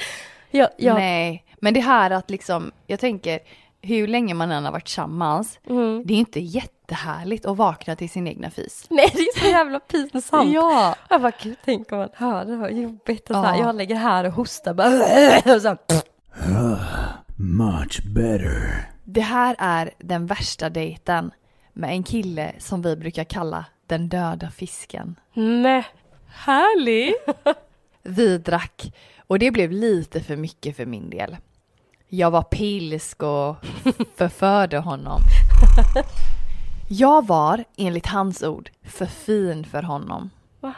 Jag, 0.51 0.69
jag, 0.77 0.95
Nej, 0.95 1.43
men 1.59 1.73
det 1.73 1.79
här 1.79 2.11
att 2.11 2.29
liksom, 2.29 2.71
jag 2.87 2.99
tänker, 2.99 3.39
hur 3.81 4.07
länge 4.07 4.33
man 4.33 4.51
än 4.51 4.65
har 4.65 4.71
varit 4.71 4.85
tillsammans, 4.85 5.59
Mm. 5.69 6.03
det 6.05 6.13
är 6.13 6.17
inte 6.17 6.39
jättehärligt 6.39 7.45
att 7.45 7.57
vakna 7.57 7.95
till 7.95 8.09
sin 8.09 8.27
egna 8.27 8.49
fis. 8.49 8.85
Nej 8.89 9.09
det 9.13 9.19
är 9.19 9.39
så 9.39 9.45
jävla 9.47 9.79
pinsamt. 9.79 10.53
Ja. 10.53 10.95
Jag 11.09 11.21
bara, 11.21 11.31
gud 11.43 11.55
tänk 11.65 11.91
om 11.91 11.97
man 11.97 12.09
hör 12.13 12.45
det, 12.45 12.55
vad 12.55 12.71
jobbigt. 12.73 13.29
Och 13.29 13.35
så 13.35 13.41
Ja. 13.41 13.41
här, 13.47 13.59
jag 13.59 13.75
ligger 13.75 13.95
här 13.95 14.23
och 14.23 14.33
hostar 14.33 14.73
bara, 14.73 15.55
och 15.55 15.61
så, 15.61 15.77
Much 17.35 18.01
better. 18.15 18.85
Det 19.03 19.21
här 19.21 19.55
är 19.59 19.91
den 19.99 20.25
värsta 20.25 20.69
dejten 20.69 21.31
med 21.73 21.89
en 21.89 22.03
kille 22.03 22.51
som 22.57 22.81
vi 22.81 22.95
brukar 22.95 23.23
kalla 23.23 23.65
den 23.87 24.09
döda 24.09 24.49
fisken. 24.51 25.15
nej. 25.33 25.85
Härlig! 26.31 27.13
Vi 28.03 28.37
drack 28.37 28.93
och 29.27 29.39
det 29.39 29.51
blev 29.51 29.71
lite 29.71 30.21
för 30.21 30.35
mycket 30.35 30.75
för 30.77 30.85
min 30.85 31.09
del. 31.09 31.37
Jag 32.11 32.31
var 32.31 32.41
pilsk 32.41 33.23
och 33.23 33.55
förförde 34.15 34.77
honom. 34.77 35.21
Jag 36.89 37.27
var, 37.27 37.63
enligt 37.77 38.05
hans 38.05 38.43
ord, 38.43 38.69
för 38.83 39.05
fin 39.05 39.65
för 39.65 39.83
honom. 39.83 40.29
Va? 40.59 40.73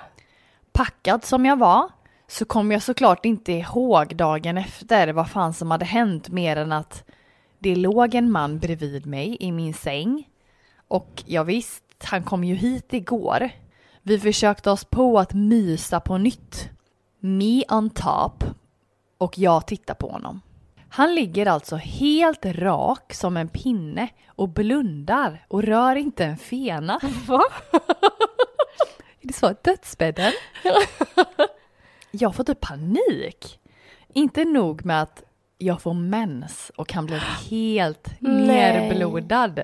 Packad 0.71 1.25
som 1.25 1.45
jag 1.45 1.59
var 1.59 1.89
så 2.27 2.45
kom 2.45 2.71
jag 2.71 2.81
såklart 2.83 3.25
inte 3.25 3.51
ihåg 3.51 4.15
dagen 4.15 4.57
efter 4.57 5.13
vad 5.13 5.29
fan 5.29 5.53
som 5.53 5.71
hade 5.71 5.85
hänt 5.85 6.29
mer 6.29 6.55
än 6.55 6.71
att 6.71 7.03
det 7.59 7.75
låg 7.75 8.15
en 8.15 8.31
man 8.31 8.59
bredvid 8.59 9.05
mig 9.05 9.37
i 9.39 9.51
min 9.51 9.73
säng. 9.73 10.29
Och 10.87 11.23
jag 11.25 11.43
visst, 11.43 11.83
han 12.03 12.23
kom 12.23 12.43
ju 12.43 12.55
hit 12.55 12.93
igår. 12.93 13.49
Vi 14.01 14.19
försökte 14.19 14.71
oss 14.71 14.85
på 14.85 15.19
att 15.19 15.33
mysa 15.33 15.99
på 15.99 16.17
nytt. 16.17 16.69
Me 17.19 17.63
on 17.69 17.89
top. 17.89 18.43
Och 19.17 19.37
jag 19.37 19.67
tittar 19.67 19.93
på 19.93 20.09
honom. 20.09 20.41
Han 20.93 21.15
ligger 21.15 21.45
alltså 21.45 21.75
helt 21.75 22.45
rak 22.45 23.13
som 23.13 23.37
en 23.37 23.47
pinne 23.47 24.09
och 24.27 24.49
blundar 24.49 25.45
och 25.47 25.63
rör 25.63 25.95
inte 25.95 26.25
en 26.25 26.37
fena. 26.37 26.99
Va? 27.27 27.43
Är 29.21 29.27
det 29.27 29.33
så? 29.33 29.55
Dödsbädden? 29.61 30.31
jag 32.11 32.35
får 32.35 32.43
typ 32.43 32.59
panik. 32.59 33.59
Inte 34.13 34.45
nog 34.45 34.85
med 34.85 35.01
att 35.01 35.23
jag 35.57 35.81
får 35.81 35.93
mens 35.93 36.71
och 36.75 36.93
han 36.93 37.05
blir 37.05 37.17
helt 37.49 38.07
Nej. 38.19 38.47
nerblodad. 38.47 39.61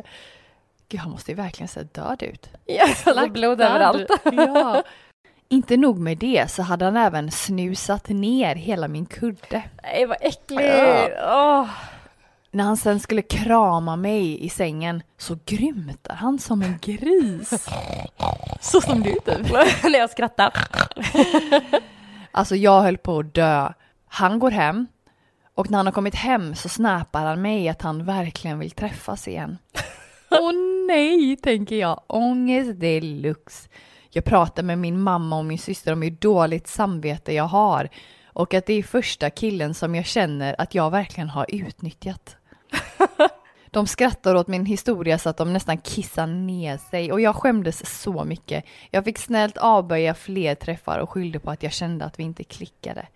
Gud, 0.89 0.99
han 0.99 1.11
måste 1.11 1.31
ju 1.31 1.35
verkligen 1.35 1.67
se 1.67 1.83
död 1.83 2.23
ut. 2.23 2.49
Ja, 2.65 3.27
blod 3.27 3.61
överallt. 3.61 4.11
ja. 4.23 4.83
Inte 5.49 5.77
nog 5.77 5.99
med 5.99 6.17
det 6.17 6.51
så 6.51 6.61
hade 6.63 6.85
han 6.85 6.97
även 6.97 7.31
snusat 7.31 8.09
ner 8.09 8.55
hela 8.55 8.87
min 8.87 9.05
kudde. 9.05 9.63
Nej 9.83 10.05
vad 10.05 10.17
äckligt. 10.21 11.13
Åh. 11.23 11.69
När 12.51 12.63
han 12.63 12.77
sen 12.77 12.99
skulle 12.99 13.21
krama 13.21 13.95
mig 13.95 14.45
i 14.45 14.49
sängen 14.49 15.03
så 15.17 15.37
grymtar 15.45 16.15
han 16.15 16.39
som 16.39 16.61
en 16.61 16.77
gris. 16.81 17.49
Så 18.61 18.81
som 18.81 19.03
du 19.03 19.11
typ. 19.11 19.51
När 19.83 19.99
jag 19.99 20.09
skrattar. 20.09 20.53
Alltså 22.31 22.55
jag 22.55 22.81
höll 22.81 22.97
på 22.97 23.19
att 23.19 23.33
dö. 23.33 23.73
Han 24.07 24.39
går 24.39 24.51
hem 24.51 24.87
och 25.55 25.71
när 25.71 25.77
han 25.77 25.85
har 25.85 25.93
kommit 25.93 26.15
hem 26.15 26.55
så 26.55 26.69
snappar 26.69 27.25
han 27.25 27.41
mig 27.41 27.69
att 27.69 27.81
han 27.81 28.05
verkligen 28.05 28.59
vill 28.59 28.71
träffas 28.71 29.27
igen. 29.27 29.57
Åh 30.31 30.51
nej, 30.87 31.37
tänker 31.37 31.75
jag. 31.75 32.01
Ångest 32.07 32.79
deluxe. 32.79 33.69
Jag 34.09 34.25
pratar 34.25 34.63
med 34.63 34.77
min 34.77 35.01
mamma 35.01 35.37
och 35.37 35.45
min 35.45 35.59
syster 35.59 35.93
om 35.93 36.01
hur 36.01 36.11
dåligt 36.11 36.67
samvete 36.67 37.33
jag 37.33 37.43
har 37.43 37.89
och 38.25 38.53
att 38.53 38.65
det 38.65 38.73
är 38.73 38.83
första 38.83 39.29
killen 39.29 39.73
som 39.73 39.95
jag 39.95 40.05
känner 40.05 40.55
att 40.57 40.75
jag 40.75 40.91
verkligen 40.91 41.29
har 41.29 41.45
utnyttjat. 41.49 42.37
De 43.71 43.87
skrattar 43.87 44.35
åt 44.35 44.47
min 44.47 44.65
historia 44.65 45.17
så 45.17 45.29
att 45.29 45.37
de 45.37 45.53
nästan 45.53 45.77
kissar 45.77 46.27
ner 46.27 46.77
sig 46.77 47.11
och 47.11 47.21
jag 47.21 47.35
skämdes 47.35 48.01
så 48.01 48.23
mycket. 48.23 48.65
Jag 48.91 49.03
fick 49.03 49.17
snällt 49.17 49.57
avböja 49.57 50.13
fler 50.13 50.55
träffar 50.55 50.99
och 50.99 51.09
skyllde 51.09 51.39
på 51.39 51.51
att 51.51 51.63
jag 51.63 51.73
kände 51.73 52.05
att 52.05 52.19
vi 52.19 52.23
inte 52.23 52.43
klickade. 52.43 53.07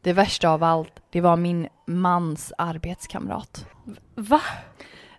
Det 0.00 0.12
värsta 0.12 0.48
av 0.48 0.64
allt, 0.64 1.00
det 1.10 1.20
var 1.20 1.36
min 1.36 1.68
mans 1.86 2.52
arbetskamrat. 2.58 3.66
Va? 4.14 4.40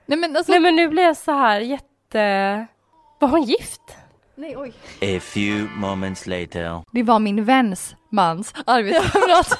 Nej 0.05 0.17
men 0.17 0.37
alltså... 0.37 0.51
Nej 0.51 0.61
men 0.61 0.75
nu 0.75 0.87
blir 0.87 1.03
jag 1.03 1.17
så 1.17 1.31
här 1.31 1.59
jätte... 1.59 2.67
Var 3.19 3.27
hon 3.27 3.43
gift? 3.43 3.97
Nej, 4.37 4.57
oj. 4.57 4.73
A 5.01 5.19
few 5.21 5.67
moments 5.75 6.27
later. 6.27 6.81
Det 6.91 7.03
var 7.03 7.19
min 7.19 7.43
väns 7.45 7.95
mans 8.11 8.53
arbetskamrat. 8.65 9.57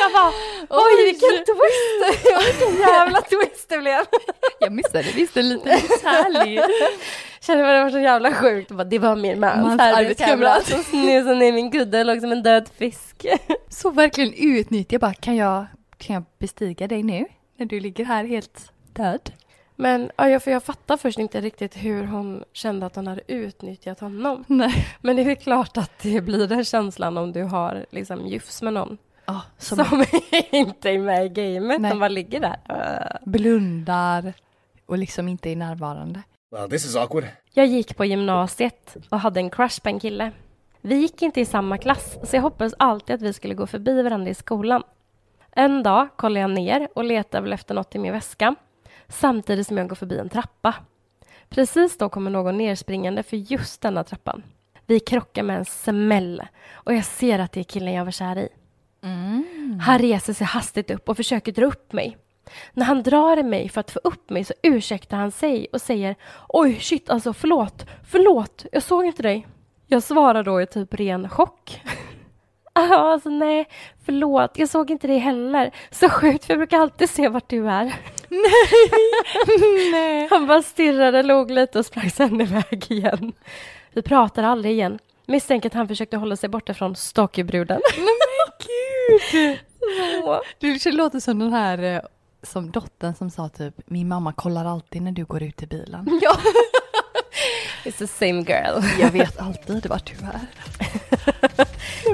Jag 0.00 0.12
bara, 0.12 0.32
oj 0.70 1.04
vilken 1.04 1.44
twist! 1.44 2.22
vilken 2.60 2.80
jävla 2.80 3.20
twist 3.20 3.68
det 3.68 3.78
blev. 3.78 3.98
jag 4.60 4.72
missade 4.72 5.02
visst 5.14 5.36
en 5.36 5.48
liten 5.48 5.72
härlig. 6.04 6.60
Kände 7.40 7.64
mig 7.64 7.76
det 7.76 7.82
var 7.82 7.90
så 7.90 7.98
jävla 7.98 8.34
sjukt. 8.34 8.70
Bara, 8.70 8.84
Det 8.84 8.98
var 8.98 9.16
min 9.16 9.40
mans 9.40 9.66
Mans 9.66 9.80
arbetskamrat 9.80 10.66
som 10.66 10.82
snusade 10.82 11.34
ner 11.34 11.52
min 11.52 11.70
kudde 11.72 12.04
låg 12.04 12.20
som 12.20 12.32
en 12.32 12.42
död 12.42 12.68
fisk. 12.78 13.26
Så 13.68 13.90
verkligen 13.90 14.34
utnyttja 14.58 14.98
bara, 14.98 15.14
kan 15.14 15.36
jag, 15.36 15.66
kan 15.98 16.14
jag 16.14 16.24
bestiga 16.38 16.88
dig 16.88 17.02
nu? 17.02 17.24
När 17.58 17.66
du 17.66 17.80
ligger 17.80 18.04
här 18.04 18.24
helt 18.24 18.72
död? 18.92 19.32
Men 19.82 20.10
ja, 20.16 20.28
jag- 20.28 20.42
för 20.42 20.50
jag 20.50 20.62
fattar 20.62 20.96
först 20.96 21.18
inte 21.18 21.40
riktigt 21.40 21.76
hur 21.76 22.04
hon 22.06 22.44
kände 22.52 22.86
att 22.86 22.96
hon 22.96 23.06
hade 23.06 23.22
utnyttjat 23.26 24.00
honom. 24.00 24.44
Nej. 24.46 24.86
Men 25.00 25.16
det 25.16 25.22
är 25.22 25.34
klart 25.34 25.76
att 25.76 25.98
det 26.02 26.20
blir 26.20 26.46
den 26.46 26.64
känslan 26.64 27.16
om 27.18 27.32
du 27.32 27.42
har 27.42 27.86
liksom 27.90 28.26
jufs 28.26 28.62
med 28.62 28.72
någon 28.72 28.98
Ja, 29.26 29.40
som, 29.58 29.84
som 29.84 30.04
inte 30.50 30.90
är 30.90 30.98
med 30.98 31.26
i 31.26 31.28
gamet, 31.28 31.80
Nej. 31.80 31.90
som 31.90 32.00
bara 32.00 32.08
ligger 32.08 32.40
där. 32.40 32.56
Blundar 33.24 34.32
och 34.86 34.98
liksom 34.98 35.28
inte 35.28 35.50
är 35.50 35.56
närvarande. 35.56 36.22
Well, 36.50 36.70
this 36.70 36.84
is 36.84 36.96
awkward. 36.96 37.24
Jag 37.52 37.66
gick 37.66 37.96
på 37.96 38.04
gymnasiet 38.04 38.96
och 39.08 39.20
hade 39.20 39.40
en 39.40 39.50
crush 39.50 39.80
på 39.82 39.88
en 39.88 40.00
kille. 40.00 40.32
Vi 40.80 40.94
gick 40.94 41.22
inte 41.22 41.40
i 41.40 41.44
samma 41.44 41.78
klass, 41.78 42.16
så 42.24 42.36
jag 42.36 42.42
hoppades 42.42 42.74
alltid 42.78 43.14
att 43.14 43.22
vi 43.22 43.32
skulle 43.32 43.54
gå 43.54 43.66
förbi 43.66 44.02
varandra 44.02 44.30
i 44.30 44.34
skolan. 44.34 44.82
En 45.52 45.82
dag 45.82 46.08
kollar 46.16 46.40
jag 46.40 46.50
ner 46.50 46.88
och 46.94 47.04
letar 47.04 47.40
väl 47.40 47.52
efter 47.52 47.74
något 47.74 47.94
i 47.94 47.98
min 47.98 48.12
väska, 48.12 48.54
samtidigt 49.12 49.66
som 49.66 49.78
jag 49.78 49.88
går 49.88 49.96
förbi 49.96 50.18
en 50.18 50.28
trappa. 50.28 50.74
Precis 51.48 51.98
då 51.98 52.08
kommer 52.08 52.30
någon 52.30 52.58
nerspringande 52.58 53.22
för 53.22 53.36
just 53.36 53.80
denna 53.80 54.04
trappan. 54.04 54.42
Vi 54.86 55.00
krockar 55.00 55.42
med 55.42 55.58
en 55.58 55.64
smäll 55.64 56.42
och 56.72 56.94
jag 56.94 57.04
ser 57.04 57.38
att 57.38 57.52
det 57.52 57.60
är 57.60 57.64
killen 57.64 57.92
jag 57.92 58.04
var 58.04 58.12
kär 58.12 58.38
i. 58.38 58.48
Han 59.80 59.98
reser 59.98 60.32
sig 60.32 60.46
hastigt 60.46 60.90
upp 60.90 61.08
och 61.08 61.16
försöker 61.16 61.52
dra 61.52 61.66
upp 61.66 61.92
mig. 61.92 62.16
När 62.72 62.84
han 62.84 63.02
drar 63.02 63.36
i 63.36 63.42
mig 63.42 63.68
för 63.68 63.80
att 63.80 63.90
få 63.90 64.00
upp 64.04 64.30
mig 64.30 64.44
så 64.44 64.54
ursäktar 64.62 65.16
han 65.16 65.30
sig 65.30 65.66
och 65.72 65.80
säger 65.80 66.16
Oj, 66.48 66.80
shit, 66.80 67.10
alltså 67.10 67.32
förlåt, 67.32 67.86
förlåt, 68.10 68.66
jag 68.72 68.82
såg 68.82 69.04
inte 69.04 69.22
dig. 69.22 69.46
Jag 69.86 70.02
svarar 70.02 70.42
då 70.42 70.62
i 70.62 70.66
typ 70.66 70.94
ren 70.94 71.28
chock. 71.28 71.80
Alltså 72.74 73.28
nej, 73.30 73.68
förlåt, 74.04 74.58
jag 74.58 74.68
såg 74.68 74.90
inte 74.90 75.06
dig 75.06 75.18
heller. 75.18 75.70
Så 75.90 76.08
sjukt, 76.08 76.44
för 76.44 76.52
jag 76.52 76.58
brukar 76.58 76.78
alltid 76.78 77.10
se 77.10 77.28
vart 77.28 77.50
du 77.50 77.68
är. 77.68 77.94
Nej! 78.32 79.90
nej. 79.90 80.28
Han 80.30 80.46
bara 80.46 80.62
stirrade, 80.62 81.22
log 81.22 81.50
lite 81.50 81.78
och 81.78 81.86
sprang 81.86 82.10
sen 82.10 82.40
iväg 82.40 82.86
igen. 82.88 83.32
Vi 83.92 84.02
pratar 84.02 84.42
aldrig 84.42 84.72
igen. 84.74 84.98
Misstänker 85.26 85.68
att 85.68 85.74
han 85.74 85.88
försökte 85.88 86.16
hålla 86.16 86.36
sig 86.36 86.48
borta 86.48 86.74
från 86.74 86.96
stalkerbruden. 86.96 87.80
Nej 87.96 88.04
men 88.04 88.66
gud! 88.66 89.58
Så. 90.24 90.42
Du 90.58 90.92
låter 90.92 91.20
som 91.20 91.38
den 91.38 91.52
här 91.52 91.82
eh, 91.82 92.00
som 92.42 92.70
dottern 92.70 93.14
som 93.14 93.30
sa 93.30 93.48
typ 93.48 93.74
min 93.86 94.08
mamma 94.08 94.32
kollar 94.32 94.64
alltid 94.64 95.02
när 95.02 95.12
du 95.12 95.24
går 95.24 95.42
ut 95.42 95.62
i 95.62 95.66
bilen. 95.66 96.20
Ja. 96.22 96.36
It's 97.84 97.98
the 97.98 98.06
same 98.06 98.42
girl. 98.42 99.00
Jag 99.00 99.10
vet 99.10 99.38
alltid 99.38 99.86
vart 99.86 100.06
du 100.06 100.26
är. 100.26 100.40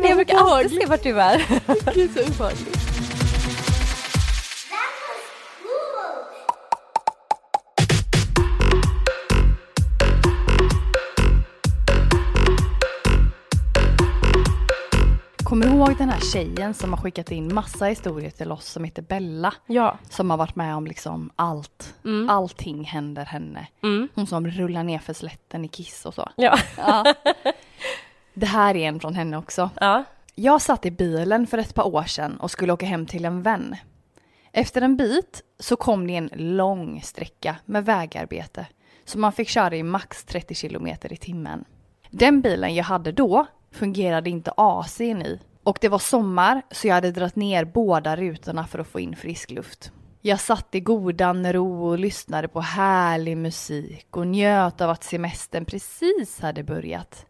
Jag 0.02 0.16
brukar 0.16 0.36
alltid 0.36 0.80
se 0.80 0.86
vart 0.86 1.02
du 1.02 1.20
är. 1.20 1.42
Gud 1.94 2.10
så 2.14 2.32
obehagligt. 2.32 2.87
Kommer 15.58 15.70
du 15.70 15.76
ihåg 15.76 15.98
den 15.98 16.08
här 16.08 16.20
tjejen 16.20 16.74
som 16.74 16.92
har 16.92 17.00
skickat 17.00 17.30
in 17.30 17.54
massa 17.54 17.84
historier 17.84 18.30
till 18.30 18.52
oss 18.52 18.66
som 18.66 18.84
heter 18.84 19.02
Bella? 19.02 19.54
Ja. 19.66 19.98
Som 20.10 20.30
har 20.30 20.36
varit 20.36 20.56
med 20.56 20.76
om 20.76 20.86
liksom 20.86 21.30
allt. 21.36 21.94
Mm. 22.04 22.30
Allting 22.30 22.84
händer 22.84 23.24
henne. 23.24 23.66
Mm. 23.82 24.08
Hon 24.14 24.26
som 24.26 24.46
rullar 24.46 24.82
ner 24.82 24.98
för 24.98 25.12
slätten 25.12 25.64
i 25.64 25.68
Kiss 25.68 26.06
och 26.06 26.14
så. 26.14 26.28
Ja. 26.36 26.58
Ja. 26.76 27.14
Det 28.34 28.46
här 28.46 28.76
är 28.76 28.88
en 28.88 29.00
från 29.00 29.14
henne 29.14 29.36
också. 29.36 29.70
Ja. 29.80 30.04
Jag 30.34 30.62
satt 30.62 30.86
i 30.86 30.90
bilen 30.90 31.46
för 31.46 31.58
ett 31.58 31.74
par 31.74 31.86
år 31.86 32.04
sedan 32.04 32.36
och 32.40 32.50
skulle 32.50 32.72
åka 32.72 32.86
hem 32.86 33.06
till 33.06 33.24
en 33.24 33.42
vän. 33.42 33.76
Efter 34.52 34.82
en 34.82 34.96
bit 34.96 35.42
så 35.58 35.76
kom 35.76 36.06
det 36.06 36.16
en 36.16 36.30
lång 36.34 37.02
sträcka 37.02 37.56
med 37.64 37.84
vägarbete 37.84 38.66
så 39.04 39.18
man 39.18 39.32
fick 39.32 39.48
köra 39.48 39.76
i 39.76 39.82
max 39.82 40.24
30 40.24 40.54
kilometer 40.54 41.12
i 41.12 41.16
timmen. 41.16 41.64
Den 42.10 42.40
bilen 42.40 42.74
jag 42.74 42.84
hade 42.84 43.12
då 43.12 43.46
fungerade 43.70 44.30
inte 44.30 44.50
AC'n 44.56 45.26
i 45.26 45.40
och 45.62 45.78
det 45.80 45.88
var 45.88 45.98
sommar 45.98 46.62
så 46.70 46.88
jag 46.88 46.94
hade 46.94 47.10
dragit 47.10 47.36
ner 47.36 47.64
båda 47.64 48.16
rutorna 48.16 48.66
för 48.66 48.78
att 48.78 48.86
få 48.86 49.00
in 49.00 49.16
frisk 49.16 49.50
luft. 49.50 49.92
Jag 50.20 50.40
satt 50.40 50.74
i 50.74 50.80
godan 50.80 51.52
ro 51.52 51.86
och 51.88 51.98
lyssnade 51.98 52.48
på 52.48 52.60
härlig 52.60 53.36
musik 53.36 54.16
och 54.16 54.26
njöt 54.26 54.80
av 54.80 54.90
att 54.90 55.04
semestern 55.04 55.64
precis 55.64 56.40
hade 56.40 56.62
börjat. 56.62 57.26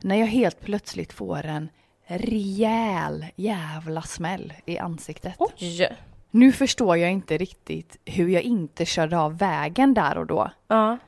När 0.00 0.16
jag 0.16 0.26
helt 0.26 0.60
plötsligt 0.60 1.12
får 1.12 1.46
en 1.46 1.68
rejäl 2.06 3.26
jävla 3.36 4.02
smäll 4.02 4.52
i 4.66 4.78
ansiktet. 4.78 5.34
Oj. 5.38 5.96
Nu 6.30 6.52
förstår 6.52 6.96
jag 6.96 7.10
inte 7.10 7.38
riktigt 7.38 7.96
hur 8.04 8.28
jag 8.28 8.42
inte 8.42 8.84
körde 8.84 9.18
av 9.18 9.38
vägen 9.38 9.94
där 9.94 10.18
och 10.18 10.26
då. 10.26 10.50
Ja. 10.68 10.98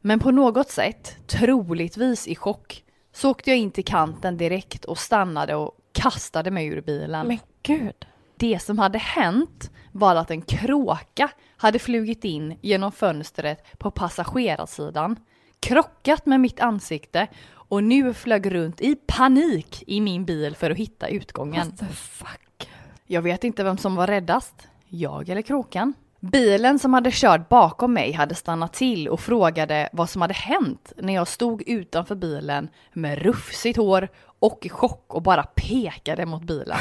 Men 0.00 0.20
på 0.20 0.30
något 0.30 0.70
sätt, 0.70 1.16
troligtvis 1.26 2.28
i 2.28 2.34
chock, 2.36 2.84
så 3.12 3.30
åkte 3.30 3.50
jag 3.50 3.58
in 3.58 3.70
till 3.70 3.84
kanten 3.84 4.36
direkt 4.36 4.84
och 4.84 4.98
stannade 4.98 5.54
och 5.54 5.76
kastade 5.92 6.50
mig 6.50 6.66
ur 6.66 6.80
bilen. 6.80 7.26
Men 7.26 7.38
gud. 7.62 8.06
Det 8.36 8.58
som 8.62 8.78
hade 8.78 8.98
hänt 8.98 9.70
var 9.92 10.16
att 10.16 10.30
en 10.30 10.42
kråka 10.42 11.30
hade 11.56 11.78
flugit 11.78 12.24
in 12.24 12.58
genom 12.62 12.92
fönstret 12.92 13.78
på 13.78 13.90
passagerarsidan, 13.90 15.16
krockat 15.60 16.26
med 16.26 16.40
mitt 16.40 16.60
ansikte 16.60 17.26
och 17.50 17.84
nu 17.84 18.14
flög 18.14 18.54
runt 18.54 18.80
i 18.80 18.96
panik 19.06 19.84
i 19.86 20.00
min 20.00 20.24
bil 20.24 20.56
för 20.56 20.70
att 20.70 20.76
hitta 20.76 21.08
utgången. 21.08 21.66
What 21.68 21.78
the 21.78 21.86
fuck? 21.86 22.70
Jag 23.06 23.22
vet 23.22 23.44
inte 23.44 23.64
vem 23.64 23.78
som 23.78 23.94
var 23.94 24.06
räddast, 24.06 24.68
jag 24.88 25.28
eller 25.28 25.42
kråkan. 25.42 25.94
Bilen 26.30 26.78
som 26.78 26.94
hade 26.94 27.10
kört 27.12 27.48
bakom 27.48 27.92
mig 27.92 28.12
hade 28.12 28.34
stannat 28.34 28.72
till 28.72 29.08
och 29.08 29.20
frågade 29.20 29.88
vad 29.92 30.10
som 30.10 30.22
hade 30.22 30.34
hänt 30.34 30.92
när 30.96 31.14
jag 31.14 31.28
stod 31.28 31.62
utanför 31.68 32.14
bilen 32.14 32.68
med 32.92 33.22
rufsigt 33.22 33.76
hår 33.76 34.08
och 34.38 34.66
i 34.66 34.68
chock 34.68 35.14
och 35.14 35.22
bara 35.22 35.42
pekade 35.42 36.26
mot 36.26 36.42
bilen. 36.42 36.78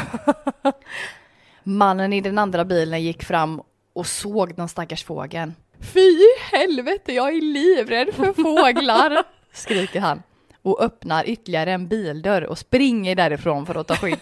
Mannen 1.63 2.13
i 2.13 2.21
den 2.21 2.37
andra 2.37 2.65
bilen 2.65 3.03
gick 3.03 3.23
fram 3.23 3.61
och 3.93 4.07
såg 4.07 4.55
den 4.55 4.69
stackars 4.69 5.03
fågeln. 5.03 5.55
Fy 5.79 6.17
helvete, 6.51 7.13
jag 7.13 7.29
är 7.29 7.41
livrädd 7.41 8.13
för 8.13 8.33
fåglar, 8.33 9.23
skriker 9.53 9.99
han 9.99 10.23
och 10.61 10.81
öppnar 10.81 11.29
ytterligare 11.29 11.71
en 11.71 11.87
bildörr 11.87 12.41
och 12.41 12.57
springer 12.57 13.15
därifrån 13.15 13.65
för 13.65 13.75
att 13.75 13.87
ta 13.87 13.95
skydd. 13.95 14.19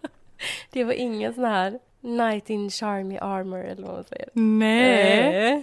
Det 0.70 0.84
var 0.84 0.92
ingen 0.92 1.34
sån 1.34 1.44
här 1.44 1.78
Night 2.06 2.50
in 2.50 2.70
charmy 2.70 3.18
armor 3.18 3.64
eller 3.64 3.82
vad 3.82 3.94
man 3.94 4.04
säger. 4.04 4.28
Nej. 4.32 5.52
Eh. 5.52 5.60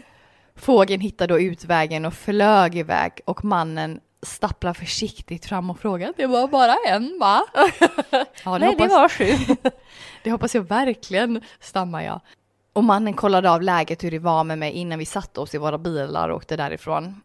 Fågeln 0.55 1.01
hittade 1.01 1.33
då 1.33 1.39
utvägen 1.39 2.05
och 2.05 2.13
flög 2.13 2.75
iväg 2.75 3.11
och 3.25 3.45
mannen 3.45 3.99
stapplar 4.21 4.73
försiktigt 4.73 5.45
fram 5.45 5.69
och 5.69 5.79
frågar 5.79 6.13
det 6.17 6.27
var 6.27 6.47
bara 6.47 6.75
en 6.87 7.17
va? 7.19 7.43
Ja, 8.45 8.57
Nej, 8.57 8.75
det 8.77 8.87
var 8.87 9.09
sju. 9.09 9.55
det 10.23 10.31
hoppas 10.31 10.55
jag 10.55 10.61
verkligen, 10.61 11.41
stammar 11.59 12.01
jag. 12.01 12.21
Och 12.73 12.83
mannen 12.83 13.13
kollade 13.13 13.51
av 13.51 13.61
läget 13.61 14.03
hur 14.03 14.11
det 14.11 14.19
var 14.19 14.43
med 14.43 14.57
mig 14.57 14.71
innan 14.71 14.99
vi 14.99 15.05
satte 15.05 15.39
oss 15.39 15.55
i 15.55 15.57
våra 15.57 15.77
bilar 15.77 16.29
och 16.29 16.35
åkte 16.35 16.55
därifrån. 16.55 17.21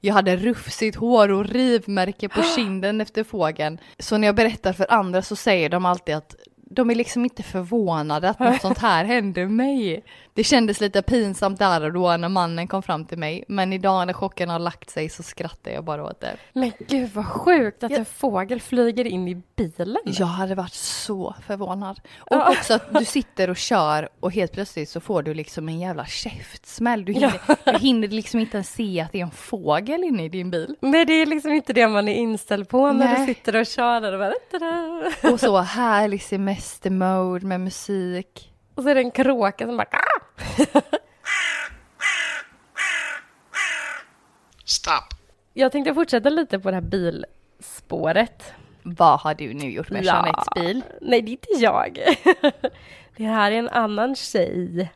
Jag 0.00 0.14
hade 0.14 0.36
rufsigt 0.36 0.96
hår 0.96 1.30
och 1.30 1.46
rivmärke 1.46 2.28
på 2.28 2.42
kinden 2.56 3.00
efter 3.00 3.24
fågeln. 3.24 3.78
Så 3.98 4.16
när 4.16 4.28
jag 4.28 4.36
berättar 4.36 4.72
för 4.72 4.92
andra 4.92 5.22
så 5.22 5.36
säger 5.36 5.68
de 5.68 5.84
alltid 5.84 6.14
att 6.14 6.36
de 6.70 6.90
är 6.90 6.94
liksom 6.94 7.24
inte 7.24 7.42
förvånade 7.42 8.28
att 8.30 8.38
något 8.40 8.60
sånt 8.60 8.78
här 8.78 9.04
hände 9.04 9.48
mig. 9.48 10.04
Det 10.34 10.44
kändes 10.44 10.80
lite 10.80 11.02
pinsamt 11.02 11.58
där 11.58 11.84
och 11.84 11.92
då 11.92 12.16
när 12.16 12.28
mannen 12.28 12.68
kom 12.68 12.82
fram 12.82 13.04
till 13.04 13.18
mig. 13.18 13.44
Men 13.48 13.72
idag 13.72 14.06
när 14.06 14.12
chocken 14.14 14.48
har 14.50 14.58
lagt 14.58 14.90
sig 14.90 15.08
så 15.08 15.22
skrattar 15.22 15.70
jag 15.70 15.84
bara 15.84 16.04
åt 16.04 16.20
det. 16.20 16.36
Men 16.52 16.72
gud 16.88 17.10
vad 17.14 17.26
sjukt 17.26 17.84
att 17.84 17.90
Ja. 17.90 17.96
en 17.98 18.04
fågel 18.04 18.60
flyger 18.60 19.04
in 19.04 19.28
i 19.28 19.42
bilen. 19.56 19.96
Jag 20.04 20.26
hade 20.26 20.54
varit 20.54 20.72
så 20.72 21.34
förvånad. 21.46 22.00
Och 22.18 22.48
också 22.48 22.74
att 22.74 22.98
du 22.98 23.04
sitter 23.04 23.50
och 23.50 23.56
kör 23.56 24.08
och 24.20 24.32
helt 24.32 24.52
plötsligt 24.52 24.88
så 24.88 25.00
får 25.00 25.22
du 25.22 25.34
liksom 25.34 25.68
en 25.68 25.80
jävla 25.80 26.06
käftsmäll. 26.06 27.04
Du 27.04 27.12
hinner, 27.12 27.40
du 27.72 27.78
hinner 27.78 28.08
liksom 28.08 28.40
inte 28.40 28.56
ens 28.56 28.72
se 28.72 29.00
att 29.00 29.12
det 29.12 29.18
är 29.20 29.24
en 29.24 29.30
fågel 29.30 30.04
inne 30.04 30.24
i 30.24 30.28
din 30.28 30.50
bil. 30.50 30.76
Men 30.80 31.06
det 31.06 31.12
är 31.12 31.26
liksom 31.26 31.52
inte 31.52 31.72
det 31.72 31.88
man 31.88 32.08
är 32.08 32.14
inställd 32.14 32.68
på 32.68 32.92
när 32.92 33.06
Nej. 33.06 33.20
du 33.26 33.34
sitter 33.34 33.56
och 33.60 33.66
kör 33.66 34.12
och 34.12 34.18
bara. 34.18 35.32
Och 35.32 35.40
så 35.40 35.58
härlig 35.58 36.22
semestermode 36.56 37.46
med 37.46 37.60
musik. 37.60 38.52
Och 38.74 38.82
så 38.82 38.88
är 38.88 38.94
det 38.94 39.00
en 39.00 39.10
kråka 39.10 39.66
som 39.66 39.76
bara 39.76 39.88
"Ah!" 39.90 40.20
Stop. 44.64 45.14
Jag 45.52 45.72
tänkte 45.72 45.94
fortsätta 45.94 46.28
lite 46.28 46.58
på 46.58 46.70
det 46.70 46.76
här 46.76 46.82
bilspåret. 46.82 48.52
Vad 48.82 49.20
har 49.20 49.34
du 49.34 49.54
nu 49.54 49.70
gjort 49.70 49.90
med 49.90 50.04
Jeanettes 50.04 50.44
bil? 50.54 50.82
Nej, 51.00 51.22
det 51.22 51.30
är 51.30 51.32
inte 51.32 51.48
jag. 51.64 51.98
det 53.16 53.24
här 53.24 53.52
är 53.52 53.56
en 53.58 53.68
annan 53.68 54.14
tjej. 54.14 54.92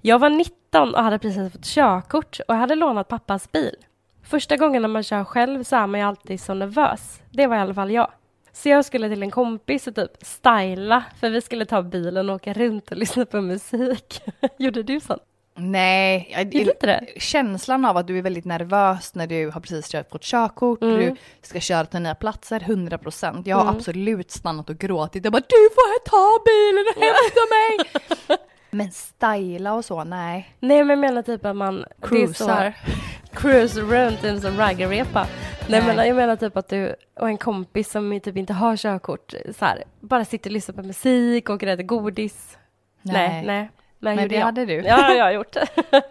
Jag 0.00 0.18
var 0.18 0.30
19 0.30 0.94
och 0.94 1.02
hade 1.02 1.18
precis 1.18 1.52
fått 1.52 1.64
körkort 1.64 2.40
och 2.48 2.54
hade 2.54 2.74
lånat 2.74 3.08
pappas 3.08 3.52
bil. 3.52 3.76
Första 4.22 4.56
gången 4.56 4.82
när 4.82 4.88
man 4.88 5.02
kör 5.02 5.24
själv 5.24 5.64
så 5.64 5.76
är 5.76 5.86
man 5.86 6.00
ju 6.00 6.06
alltid 6.06 6.40
så 6.40 6.54
nervös. 6.54 7.20
Det 7.30 7.46
var 7.46 7.56
i 7.56 7.60
alla 7.60 7.74
fall 7.74 7.90
jag. 7.90 8.10
Så 8.52 8.68
jag 8.68 8.84
skulle 8.84 9.08
till 9.08 9.22
en 9.22 9.30
kompis 9.30 9.86
och 9.86 9.94
typ 9.94 10.10
styla 10.20 11.04
för 11.20 11.30
vi 11.30 11.40
skulle 11.40 11.64
ta 11.66 11.82
bilen 11.82 12.28
och 12.30 12.34
åka 12.36 12.52
runt 12.52 12.90
och 12.90 12.96
lyssna 12.96 13.26
på 13.26 13.40
musik. 13.40 14.22
Gjorde 14.58 14.82
du 14.82 15.00
sånt? 15.00 15.22
Nej, 15.54 16.28
jag- 16.32 16.54
inte 16.54 16.86
det? 16.86 17.06
känslan 17.20 17.84
av 17.84 17.96
att 17.96 18.06
du 18.06 18.18
är 18.18 18.22
väldigt 18.22 18.44
nervös 18.44 19.14
när 19.14 19.26
du 19.26 19.50
har 19.50 19.60
precis 19.60 19.88
kört 19.92 20.10
fått 20.10 20.22
körkort, 20.22 20.82
Mm. 20.82 20.98
du 21.00 21.16
ska 21.42 21.60
köra 21.60 21.86
till 21.86 22.00
nya 22.00 22.14
platser, 22.14 22.60
100 22.60 22.98
procent. 22.98 23.46
Jag 23.46 23.56
har 23.56 23.62
Mm. 23.62 23.76
absolut 23.76 24.30
stannat 24.30 24.70
och 24.70 24.78
gråtit. 24.78 25.24
Jag 25.24 25.32
bara, 25.32 25.42
du 25.48 25.68
får 25.74 26.04
ta 26.04 26.44
bilen 26.44 26.84
och 26.96 27.02
hämta 27.02 27.40
mig! 27.54 28.38
Men 28.74 28.90
styla 28.90 29.74
och 29.74 29.84
så, 29.84 30.04
nej. 30.04 30.56
Nej 30.60 30.84
men 30.84 30.90
jag 30.90 30.98
menar 30.98 31.22
typ 31.22 31.44
att 31.44 31.56
man 31.56 31.84
Cruisar. 32.00 32.74
Cruise 33.32 33.80
runt 33.80 34.24
i 34.24 34.28
en 34.28 34.40
sån 34.40 34.56
raggarrepa. 34.56 35.26
Nej, 35.68 35.80
Nej. 35.80 35.96
men 35.96 36.06
jag 36.06 36.16
menar 36.16 36.36
typ 36.36 36.56
att 36.56 36.68
du 36.68 36.94
och 37.20 37.28
en 37.28 37.38
kompis 37.38 37.90
som 37.90 38.20
typ 38.20 38.36
inte 38.36 38.52
har 38.52 38.76
körkort 38.76 39.34
så 39.58 39.64
här, 39.64 39.84
bara 40.00 40.24
sitter 40.24 40.50
och 40.50 40.54
lyssnar 40.54 40.74
på 40.74 40.82
musik 40.82 41.48
och 41.48 41.62
äter 41.62 41.82
godis. 41.82 42.58
Nej, 43.02 43.44
nej. 43.46 43.70
Men, 43.98 44.16
Men 44.16 44.24
gjorde 44.24 44.28
det 44.28 44.38
jag. 44.38 44.44
hade 44.44 44.66
du. 44.66 44.74
Ja, 44.74 45.12
jag 45.14 45.24
har 45.24 45.32
gjort 45.32 45.56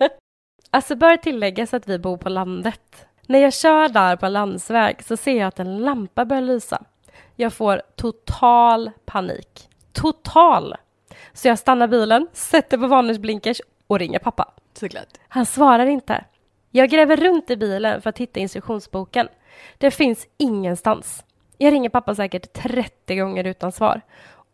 alltså 0.70 0.96
bör 0.96 1.18
tilläggas 1.18 1.74
att 1.74 1.88
vi 1.88 2.00
bor 2.00 2.18
på 2.18 2.30
landet. 2.30 3.06
När 3.28 3.40
jag 3.40 3.54
kör 3.54 3.90
där 3.90 4.16
på 4.16 4.28
landsväg 4.28 5.04
så 5.04 5.18
ser 5.18 5.40
jag 5.40 5.48
att 5.48 5.60
en 5.60 5.78
lampa 5.80 6.26
börjar 6.26 6.44
lysa. 6.44 6.84
Jag 7.36 7.54
får 7.54 7.82
total 7.96 8.92
panik. 9.06 9.70
Total! 9.92 10.76
Så 11.34 11.48
jag 11.48 11.60
stannar 11.60 11.88
bilen, 11.88 12.28
sätter 12.34 12.78
på 12.78 12.88
varningsblinkers 12.88 13.62
och 13.88 14.00
ringer 14.00 14.20
pappa. 14.20 14.52
Såklart. 14.74 15.18
Han 15.28 15.46
svarar 15.46 15.86
inte. 15.86 16.26
Jag 16.72 16.90
gräver 16.90 17.18
runt 17.18 17.50
i 17.50 17.58
bilen 17.58 18.02
för 18.02 18.10
att 18.10 18.18
hitta 18.18 18.40
instruktionsboken. 18.40 19.28
Det 19.78 19.92
finns 19.92 20.28
ingenstans. 20.38 21.24
Jag 21.58 21.74
ringer 21.74 21.90
pappa 21.90 22.16
säkert 22.16 22.54
30 22.54 23.16
gånger 23.16 23.44
utan 23.44 23.72
svar. 23.72 24.02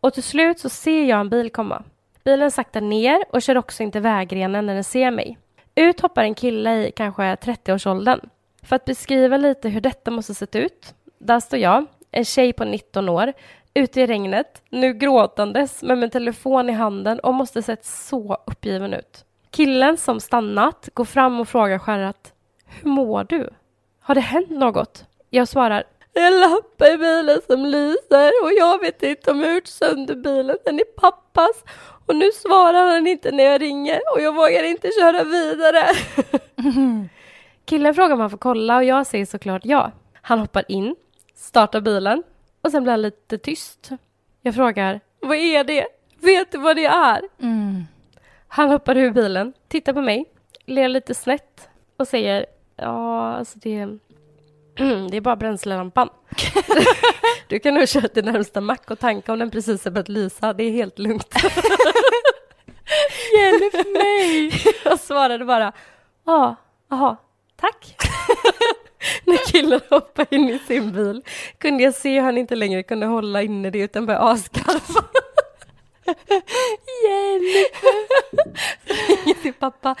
Och 0.00 0.14
till 0.14 0.22
slut 0.22 0.58
så 0.58 0.68
ser 0.68 1.04
jag 1.04 1.20
en 1.20 1.28
bil 1.28 1.50
komma. 1.50 1.82
Bilen 2.24 2.50
saktar 2.50 2.80
ner 2.80 3.24
och 3.30 3.42
kör 3.42 3.56
också 3.58 3.82
in 3.82 3.92
till 3.92 4.00
vägrenen 4.00 4.66
när 4.66 4.74
den 4.74 4.84
ser 4.84 5.10
mig. 5.10 5.38
Ut 5.74 6.00
hoppar 6.00 6.22
en 6.22 6.34
kille 6.34 6.86
i 6.86 6.92
kanske 6.92 7.22
30-årsåldern. 7.22 8.20
För 8.62 8.76
att 8.76 8.84
beskriva 8.84 9.36
lite 9.36 9.68
hur 9.68 9.80
detta 9.80 10.10
måste 10.10 10.34
sett 10.34 10.56
ut. 10.56 10.94
Där 11.18 11.40
står 11.40 11.58
jag, 11.58 11.86
en 12.10 12.24
tjej 12.24 12.52
på 12.52 12.64
19 12.64 13.08
år, 13.08 13.32
ute 13.78 14.00
i 14.00 14.06
regnet, 14.06 14.62
nu 14.70 14.92
gråtandes 14.92 15.82
med 15.82 15.98
min 15.98 16.10
telefon 16.10 16.70
i 16.70 16.72
handen 16.72 17.20
och 17.20 17.34
måste 17.34 17.62
sett 17.62 17.84
så 17.84 18.38
uppgiven 18.46 18.94
ut. 18.94 19.24
Killen 19.50 19.96
som 19.96 20.20
stannat 20.20 20.88
går 20.94 21.04
fram 21.04 21.40
och 21.40 21.48
frågar 21.48 21.78
skärrat 21.78 22.32
Hur 22.66 22.90
mår 22.90 23.24
du? 23.24 23.50
Har 24.00 24.14
det 24.14 24.20
hänt 24.20 24.50
något? 24.50 25.04
Jag 25.30 25.48
svarar 25.48 25.84
En 26.14 26.40
lampa 26.40 26.88
i 26.88 26.98
bilen 26.98 27.40
som 27.46 27.66
lyser 27.66 28.32
och 28.44 28.52
jag 28.58 28.80
vet 28.80 29.02
inte 29.02 29.30
om 29.30 29.40
jag 29.40 29.54
gjort 29.54 29.66
sönder 29.66 30.14
bilen. 30.14 30.56
Den 30.64 30.78
är 30.78 30.84
pappas 30.84 31.64
och 32.06 32.16
nu 32.16 32.30
svarar 32.32 32.94
han 32.94 33.06
inte 33.06 33.30
när 33.30 33.44
jag 33.44 33.60
ringer 33.60 34.00
och 34.14 34.20
jag 34.20 34.34
vågar 34.34 34.62
inte 34.64 34.88
köra 35.00 35.24
vidare. 35.24 35.84
Killen 37.64 37.94
frågar 37.94 38.14
om 38.14 38.20
han 38.20 38.30
får 38.30 38.38
kolla 38.38 38.76
och 38.76 38.84
jag 38.84 39.06
säger 39.06 39.26
såklart 39.26 39.62
ja. 39.64 39.92
Han 40.22 40.38
hoppar 40.38 40.64
in, 40.68 40.96
startar 41.34 41.80
bilen 41.80 42.22
och 42.62 42.70
sen 42.70 42.82
blir 42.82 42.90
han 42.90 43.02
lite 43.02 43.38
tyst. 43.38 43.90
Jag 44.42 44.54
frågar, 44.54 45.00
vad 45.20 45.36
är 45.36 45.64
det? 45.64 45.86
Vet 46.20 46.52
du 46.52 46.58
vad 46.58 46.76
det 46.76 46.86
är? 46.86 47.22
Mm. 47.42 47.84
Han 48.48 48.70
hoppar 48.70 48.96
ur 48.96 49.10
bilen, 49.10 49.52
tittar 49.68 49.92
på 49.92 50.02
mig, 50.02 50.24
ler 50.66 50.88
lite 50.88 51.14
snett 51.14 51.68
och 51.96 52.08
säger, 52.08 52.46
ja, 52.76 53.32
alltså 53.32 53.58
det, 53.58 53.86
det 55.10 55.16
är 55.16 55.20
bara 55.20 55.36
bränslelampan. 55.36 56.08
du 57.48 57.58
kan 57.58 57.74
nog 57.74 57.88
köra 57.88 58.08
till 58.08 58.24
närmsta 58.24 58.60
mack 58.60 58.90
och 58.90 58.98
tanka 58.98 59.32
om 59.32 59.38
den 59.38 59.50
precis 59.50 59.84
har 59.84 59.90
börjat 59.90 60.08
lysa, 60.08 60.52
det 60.52 60.64
är 60.64 60.70
helt 60.70 60.98
lugnt. 60.98 61.34
Hjälp 63.38 63.86
mig! 63.86 64.52
Jag 64.84 65.00
svarade 65.00 65.44
bara, 65.44 65.72
ja, 66.24 66.56
jaha, 66.88 67.16
tack. 67.56 67.96
När 69.24 69.36
killen 69.52 69.80
hoppade 69.90 70.36
in 70.36 70.48
i 70.48 70.58
sin 70.58 70.92
bil 70.92 71.22
kunde 71.58 71.82
jag 71.82 71.94
se 71.94 72.14
hur 72.14 72.20
han 72.22 72.38
inte 72.38 72.56
längre 72.56 72.82
kunde 72.82 73.06
hålla 73.06 73.42
inne 73.42 73.70
det 73.70 73.78
utan 73.78 74.06
började 74.06 74.24
asgarva. 74.24 75.08
Hjälp! 77.04 77.74
Ringer 78.84 79.42
till 79.42 79.52
pappa 79.52 79.94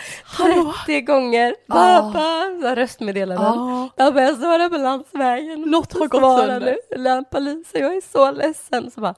30 0.84 1.00
gånger. 1.00 1.54
Pappa! 1.66 2.60
Så 2.62 2.74
röstmeddelanden. 2.74 3.88
Pappa, 3.96 4.20
jag 4.22 4.36
står 4.36 4.58
här 4.58 4.68
på 4.68 4.76
landsvägen. 4.76 5.60
Något 5.60 5.92
har 5.92 6.06
gått 6.06 6.38
sönder. 6.38 7.40
lyser, 7.40 7.80
jag 7.80 7.96
är 7.96 8.12
så 8.12 8.30
ledsen. 8.30 8.90
Så 8.90 9.00
bara, 9.00 9.14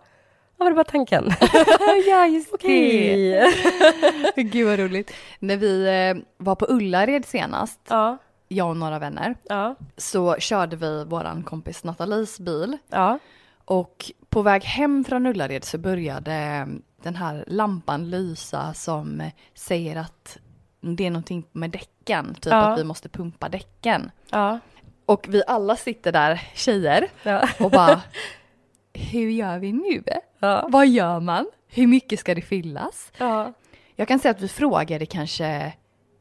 ja, 0.59 0.64
var 0.64 0.70
det 0.70 0.74
bara 0.74 0.85
tanken? 0.85 1.24
ja, 2.07 2.26
just 2.26 2.55
Okej. 2.55 3.55
Gud 4.37 4.66
vad 4.66 4.79
roligt. 4.79 5.12
När 5.38 5.57
vi 5.57 5.87
eh, 5.87 6.22
var 6.37 6.55
på 6.55 6.66
Ullared 6.68 7.26
senast, 7.26 7.81
Ja, 7.88 8.18
jag 8.52 8.68
och 8.68 8.76
några 8.76 8.98
vänner, 8.98 9.34
ja, 9.48 9.74
så 9.96 10.34
körde 10.38 10.76
vi 10.76 11.04
våran 11.04 11.42
kompis 11.42 11.84
Nathalies 11.84 12.40
bil. 12.40 12.78
ja. 12.88 13.18
Och 13.64 14.10
på 14.28 14.42
väg 14.42 14.64
hem 14.64 15.04
från 15.04 15.26
Ullared 15.26 15.64
så 15.64 15.78
började 15.78 16.66
den 17.02 17.16
här 17.16 17.44
lampan 17.46 18.10
lysa 18.10 18.74
som 18.74 19.30
säger 19.54 19.96
att 19.96 20.38
det 20.80 21.06
är 21.06 21.10
någonting 21.10 21.46
med 21.52 21.70
däcken, 21.70 22.34
typ 22.34 22.52
Ja. 22.52 22.56
att 22.56 22.78
vi 22.78 22.84
måste 22.84 23.08
pumpa 23.08 23.48
däcken. 23.48 24.10
Ja, 24.30 24.58
Och 25.06 25.26
vi 25.28 25.42
alla 25.46 25.76
sitter 25.76 26.12
där, 26.12 26.42
tjejer, 26.54 27.08
ja, 27.22 27.48
och 27.60 27.70
bara 27.70 28.00
Hur 28.92 29.30
gör 29.30 29.58
vi 29.58 29.72
nu? 29.72 30.02
Vad 30.68 30.88
gör 30.88 31.20
man? 31.20 31.46
Hur 31.68 31.86
mycket 31.86 32.20
ska 32.20 32.34
det 32.34 32.42
fyllas? 32.42 33.12
ja. 33.18 33.52
Jag 33.96 34.08
kan 34.08 34.18
säga 34.18 34.30
att 34.32 34.40
vi 34.40 34.48
frågade 34.48 35.06
kanske 35.06 35.72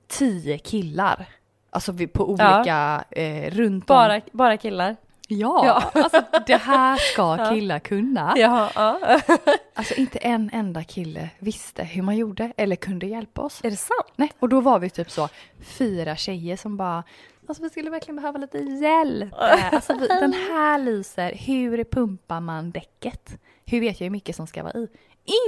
tio 0.08 0.58
killar. 0.58 1.26
Alltså 1.70 1.94
på 2.14 2.30
olika, 2.30 3.04
eh, 3.12 3.52
runt 3.52 3.90
om. 3.90 3.96
Bara, 3.96 4.22
bara 4.32 4.58
killar. 4.58 4.96
Ja, 5.32 5.66
Ja. 5.66 6.02
alltså 6.02 6.22
det 6.48 6.56
här 6.56 6.96
ska 6.98 7.50
killar 7.50 7.80
kunna. 7.80 8.34
Ja, 8.38 8.70
ja. 8.76 9.00
Alltså 9.74 9.94
inte 9.94 10.18
en 10.18 10.50
enda 10.54 10.84
kille 10.84 11.30
visste 11.40 11.84
hur 11.84 12.02
man 12.02 12.18
gjorde 12.18 12.52
eller 12.58 12.76
kunde 12.76 13.06
hjälpa 13.08 13.42
oss. 13.42 13.60
Är 13.64 13.70
det 13.72 13.78
sant? 13.78 14.14
Nej, 14.16 14.32
och 14.40 14.50
då 14.50 14.62
var 14.62 14.80
vi 14.80 14.90
typ 14.90 15.12
så 15.12 15.30
fyra 15.62 16.16
tjejer 16.16 16.58
som 16.58 16.78
bara 16.78 17.04
Alltså 17.48 17.64
vi 17.64 17.70
skulle 17.70 17.90
verkligen 17.90 18.16
behöva 18.16 18.38
lite 18.40 18.58
hjälp. 18.58 19.34
Alltså 19.72 19.94
vi, 19.98 20.08
den 20.08 20.34
här 20.34 20.80
lyser, 20.80 21.32
hur 21.36 21.84
pumpar 21.84 22.40
man 22.40 22.72
däcket? 22.72 23.38
Hur 23.66 23.80
vet 23.80 24.00
jag 24.02 24.06
hur 24.06 24.12
mycket 24.12 24.36
som 24.36 24.48
ska 24.48 24.64
vara 24.64 24.74
i? 24.74 24.88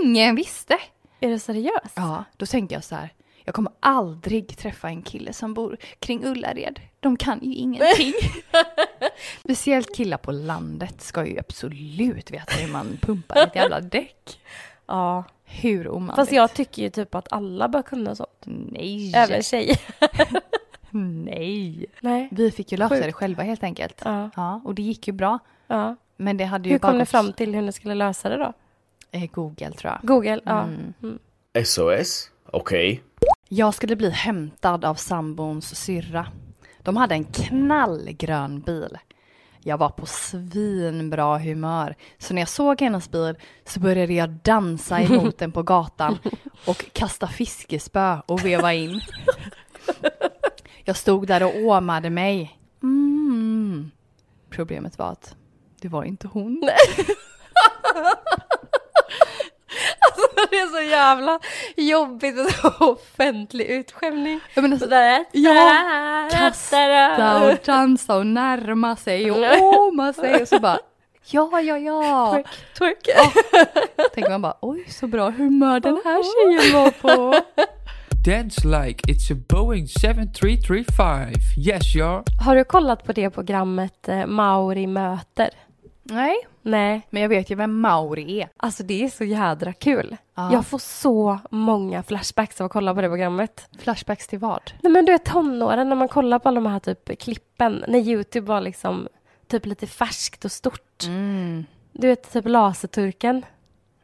Ingen 0.04 0.36
visste! 0.36 0.78
Är 1.20 1.30
det 1.30 1.40
seriöst? 1.40 1.94
Ja, 1.96 2.24
då 2.38 2.46
tänkte 2.46 2.76
jag 2.76 2.84
så 2.84 2.96
här. 2.96 3.10
Jag 3.44 3.56
kommer 3.56 3.72
aldrig 3.80 4.58
träffa 4.58 4.88
en 4.88 5.02
kille 5.02 5.34
som 5.34 5.54
bor 5.54 5.78
kring 6.00 6.26
Ullared. 6.26 6.80
De 7.00 7.18
kan 7.18 7.40
ju 7.42 7.54
ingenting. 7.54 8.14
Speciellt 9.40 9.96
killar 9.96 10.18
på 10.18 10.32
landet 10.32 11.02
ska 11.02 11.26
ju 11.26 11.40
absolut 11.40 12.32
veta 12.32 12.54
hur 12.54 12.72
man 12.72 12.98
pumpar 13.02 13.44
ett 13.44 13.56
jävla 13.56 13.80
däck. 13.80 14.40
Ja. 14.86 15.24
Hur 15.46 15.90
omanligt. 15.90 16.16
Fast 16.16 16.32
jag 16.32 16.54
tycker 16.54 16.82
ju 16.82 16.90
typ 16.90 17.16
att 17.16 17.34
alla 17.34 17.68
bör 17.68 17.82
kunna 17.82 18.16
sånt. 18.16 18.30
Nej. 18.46 19.14
Även 19.16 19.44
tjejer. 19.44 19.80
Nej. 21.26 21.86
Nej. 22.00 22.30
Vi 22.32 22.52
fick 22.52 22.72
ju 22.72 22.78
lösa 22.78 22.96
Sjukt. 22.96 23.06
det 23.06 23.14
själva 23.14 23.44
helt 23.44 23.64
enkelt. 23.64 24.02
Ja, 24.06 24.30
Ja, 24.36 24.62
och 24.66 24.76
det 24.76 24.82
gick 24.82 25.08
ju 25.08 25.14
bra. 25.14 25.40
ja. 25.68 25.96
Men 26.18 26.38
det 26.38 26.46
hade 26.46 26.70
ju 26.70 26.74
Hur 26.76 26.80
bara 26.80 26.92
kom 26.92 26.98
ni 26.98 27.06
fram 27.06 27.34
till 27.34 27.56
hur 27.56 27.62
ni 27.62 27.72
skulle 27.72 27.96
lösa 27.96 28.30
det 28.30 28.38
då? 28.38 28.54
Eh, 29.12 29.30
Google 29.32 29.72
tror 29.72 29.92
jag. 29.92 30.00
Google? 30.04 30.42
Ja. 30.46 30.62
Mm. 30.62 31.20
SOS? 31.66 32.30
Okej. 32.46 33.04
Jag 33.54 33.74
skulle 33.74 33.96
bli 33.96 34.10
hämtad 34.10 34.86
av 34.86 34.96
sambons 34.96 35.76
syrra. 35.76 36.28
De 36.80 36.98
hade 36.98 37.16
en 37.16 37.24
knallgrön 37.24 38.62
bil. 38.62 38.98
Jag 39.60 39.78
var 39.78 39.90
på 39.90 40.06
svinbra 40.06 41.38
humör. 41.38 41.96
Så 42.18 42.34
när 42.34 42.42
jag 42.42 42.50
såg 42.50 42.82
hennes 42.82 43.12
bil 43.12 43.36
så 43.66 43.80
började 43.80 44.14
jag 44.14 44.30
dansa 44.30 45.02
emot 45.02 45.38
den 45.38 45.52
på 45.52 45.64
gatan 45.64 46.18
och 46.66 46.86
kasta 46.94 47.28
fiskespö 47.28 48.18
och 48.26 48.46
veva 48.46 48.74
in. 48.74 49.02
Jag 50.84 50.96
stod 50.96 51.28
där 51.28 51.44
och 51.44 51.56
åmade 51.56 52.10
mig. 52.10 52.60
Mm. 52.84 53.92
Problemet 54.50 54.98
var 54.98 55.12
att 55.12 55.36
det 55.82 55.88
var 55.88 56.04
inte 56.04 56.28
hon. 56.28 56.70
Det 60.50 60.56
är 60.60 60.68
så 60.84 60.90
jävla 60.90 61.40
jobbigt 61.78 62.40
och 62.40 62.52
så 62.52 62.86
offentlig 62.92 63.66
utskämning. 63.66 64.40
Jag 64.54 64.62
menar, 64.62 64.78
så- 64.78 64.84
Sådär. 64.84 65.26
Ja, 65.32 65.82
kasta 66.32 67.44
och 67.52 67.58
dansa 67.66 68.16
och 68.18 68.28
närma 68.28 68.96
sig 68.96 69.32
och 69.32 69.38
åma 69.88 70.14
sig 70.14 70.42
och 70.42 70.48
så 70.48 70.60
bara 70.60 70.80
ja, 71.32 71.62
ja, 71.62 71.78
ja. 71.78 72.32
Twerk, 72.32 72.48
twerk. 72.78 73.08
Tänker 74.14 74.30
man 74.32 74.42
bara 74.42 74.56
oj 74.62 74.86
så 74.90 75.08
bra 75.08 75.30
humör 75.30 75.80
den 75.80 76.02
här 76.06 76.22
tjejen 76.60 76.74
var 76.84 76.90
på. 76.92 77.40
Dance 78.26 78.68
like 78.68 79.04
it's 79.12 79.34
a 79.34 79.38
Boeing 79.50 79.88
7335. 79.88 81.34
Yes, 81.58 81.96
you're. 81.96 82.24
Har 82.46 82.56
du 82.56 82.64
kollat 82.64 83.04
på 83.04 83.14
det 83.14 83.30
programmet 83.30 84.08
eh, 84.08 84.26
Mauri 84.26 84.88
möter? 84.88 85.50
Nej, 86.04 86.36
Nej, 86.62 87.08
men 87.10 87.22
jag 87.22 87.30
vet 87.30 87.50
ju 87.50 87.56
vem 87.56 87.80
Mauri 87.82 88.42
är. 88.42 88.50
alltså 88.58 88.84
det 88.84 89.04
är 89.04 89.10
så 89.10 89.24
jädra 89.24 89.74
kul. 89.74 90.18
Ja. 90.36 90.54
Jag 90.54 90.66
får 90.66 90.78
så 90.78 91.40
många 91.52 92.04
flashbacks 92.04 92.62
av 92.62 92.66
att 92.66 92.72
kolla 92.72 92.96
på 92.96 93.02
det 93.02 93.08
programmet. 93.10 93.68
Flashbacks 93.80 94.28
till 94.28 94.40
vad? 94.40 94.72
Nej 94.82 94.92
men 94.92 95.06
du 95.06 95.14
är 95.14 95.18
tonåren 95.18 95.90
när 95.90 95.96
man 95.96 96.08
kollar 96.08 96.40
på 96.40 96.50
alla 96.50 96.62
de 96.62 96.70
här 96.70 96.80
typ 96.80 97.20
klippen, 97.20 97.86
när 97.88 98.00
Youtube 98.00 98.48
var 98.48 98.62
liksom 98.62 99.08
typ 99.48 99.66
lite 99.66 99.88
färskt 99.88 100.46
och 100.46 100.52
stort. 100.52 101.04
Mm. 101.06 101.66
Du 101.92 102.08
vet 102.08 102.34
typ 102.34 102.48
Laserturken. 102.48 103.46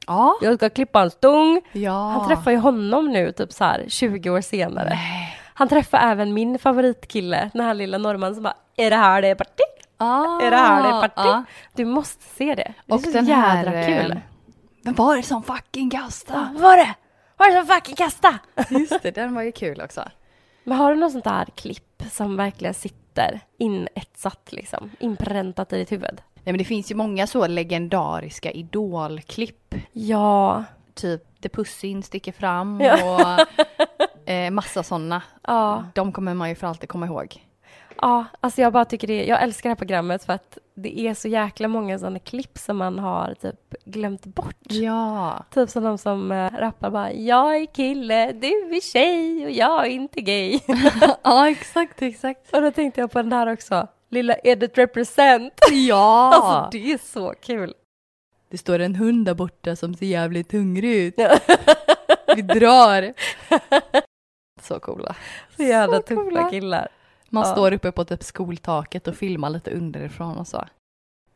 Ja. 0.08 0.38
Jag 0.42 0.56
ska 0.56 0.70
klippa 0.70 1.02
en 1.02 1.12
stung. 1.12 1.62
Ja. 1.72 2.10
Han 2.10 2.28
träffar 2.28 2.52
ju 2.52 2.58
honom 2.58 3.10
nu 3.10 3.32
typ 3.32 3.54
så 3.54 3.64
här 3.64 3.86
20 3.88 4.30
år 4.30 4.42
senare. 4.42 4.90
Nej. 4.90 5.38
Han 5.54 5.68
träffar 5.68 5.98
även 5.98 6.34
min 6.34 6.60
favoritkille, 6.60 7.50
den 7.54 7.62
här 7.62 7.74
lilla 7.74 7.98
norrmannen 7.98 8.36
som 8.36 8.44
bara 8.44 8.56
Är 8.76 8.90
det 8.90 8.96
här 8.96 9.22
det 9.22 9.28
är 9.28 9.36
party? 9.36 9.64
Ah. 9.98 10.42
Är 10.42 10.52
det 10.52 10.58
här 10.58 10.84
det 10.84 10.90
är 10.90 11.02
party? 11.02 11.12
Ja. 11.30 11.44
Du 11.74 11.86
måste 11.86 12.24
se 12.24 12.56
det. 12.56 12.74
Det 12.86 12.94
är 12.94 12.96
Och 12.96 13.02
så 13.02 13.12
den 13.12 13.26
jädra 13.26 13.42
här, 13.72 14.02
kul. 14.04 14.12
eh, 14.12 14.18
Vem 14.84 14.94
var 14.94 15.16
det 15.18 15.24
som 15.24 15.44
fucking 15.44 15.90
kastade? 15.90 16.40
Vad 16.54 16.62
var 16.62 16.78
det? 16.78 16.94
Vad 17.38 17.48
var 17.50 17.56
det 17.56 17.66
som 17.66 17.76
fucking 17.76 17.96
kasta? 17.96 18.40
Just 18.70 19.04
det, 19.04 19.12
den 19.12 19.36
var 19.36 19.42
ju 19.42 19.52
kul 19.52 19.82
också. 19.82 20.04
Men 20.64 20.78
har 20.78 20.94
du 20.94 21.00
något 21.00 21.12
sånt 21.12 21.24
där 21.24 21.46
klipp 21.56 22.04
som 22.12 22.36
verkligen 22.38 22.74
sitter 22.74 23.40
inetsat 23.58 24.48
liksom, 24.52 24.92
inpräntat 25.00 25.74
i 25.74 25.78
ditt 25.78 25.92
huvud? 25.92 26.22
Nej 26.36 26.54
men 26.54 26.58
det 26.58 26.64
finns 26.66 26.92
ju 26.92 26.96
många 26.96 27.28
så 27.28 27.48
legendariska 27.48 28.52
idolklipp. 28.52 29.76
Ja, 29.92 30.64
Typ 30.94 31.42
The 31.42 31.50
Pussy 31.50 32.02
sticker 32.02 32.32
fram 32.32 32.82
Ja. 32.82 32.96
och 34.26 34.30
eh, 34.30 34.52
massa 34.52 34.84
sådana. 34.84 35.22
ja, 35.48 35.84
De 35.94 36.12
kommer 36.12 36.34
man 36.34 36.50
ju 36.50 36.56
för 36.56 36.68
alltid 36.68 36.90
komma 36.90 37.06
ihåg. 37.06 37.44
Ja, 38.02 38.26
alltså 38.40 38.62
jag 38.62 38.74
bara 38.74 38.86
tycker 38.86 39.08
det, 39.08 39.26
jag 39.26 39.44
älskar 39.44 39.70
det 39.70 39.72
här 39.72 39.76
programmet 39.76 40.26
för 40.26 40.34
att 40.34 40.58
det 40.76 41.00
är 41.00 41.14
så 41.14 41.28
jäkla 41.28 41.68
många 41.68 42.00
sådana 42.00 42.20
klipp 42.20 42.58
som 42.58 42.78
man 42.78 43.00
har 43.00 43.34
typ 43.42 43.76
glömt 43.86 44.26
bort. 44.26 44.56
Ja. 44.70 45.44
Typ 45.54 45.70
som 45.70 45.84
de 45.84 45.98
som 45.98 46.32
äh, 46.32 46.52
rappar 46.58 46.90
bara 46.90 47.12
jag 47.14 47.58
är 47.58 47.66
kille, 47.66 48.32
du 48.32 48.48
är 48.48 48.82
tjej 48.82 49.46
och 49.46 49.52
jag 49.52 49.86
är 49.86 49.90
inte 49.90 50.22
gay. 50.22 50.60
ja, 51.24 51.50
exakt, 51.50 52.02
exakt. 52.02 52.54
och 52.54 52.62
då 52.62 52.72
tänkte 52.72 53.02
jag 53.02 53.12
på 53.12 53.20
den 53.20 53.30
där 53.30 53.54
också, 53.54 53.88
lilla 54.10 54.36
Edit 54.44 54.78
Represent. 54.78 55.54
Ja! 55.72 56.34
Alltså 56.34 56.78
det 56.80 56.92
är 56.94 56.98
så 56.98 57.34
kul. 57.42 57.74
det 58.50 58.58
står 58.58 58.80
en 58.80 58.96
hund 58.96 59.26
där 59.26 59.34
borta 59.34 59.76
som 59.76 59.96
ser 59.96 60.06
jävligt 60.06 60.52
hungrig 60.52 60.96
ut. 60.96 61.16
Vi 62.36 62.42
drar! 62.42 63.14
Så 64.62 64.80
coola. 64.80 65.16
Så 65.58 65.64
jävla 65.64 65.98
Så 65.98 66.04
tuffa 66.04 66.22
coola. 66.22 66.50
killar. 66.50 66.88
Man 67.30 67.44
Ja. 67.48 67.52
står 67.52 67.74
uppe 67.74 67.92
på 67.92 68.06
typ 68.06 68.24
skoltaket 68.24 69.08
och 69.08 69.16
filmar 69.16 69.50
lite 69.50 69.72
underifrån 69.72 70.38
och 70.38 70.48
så. 70.48 70.66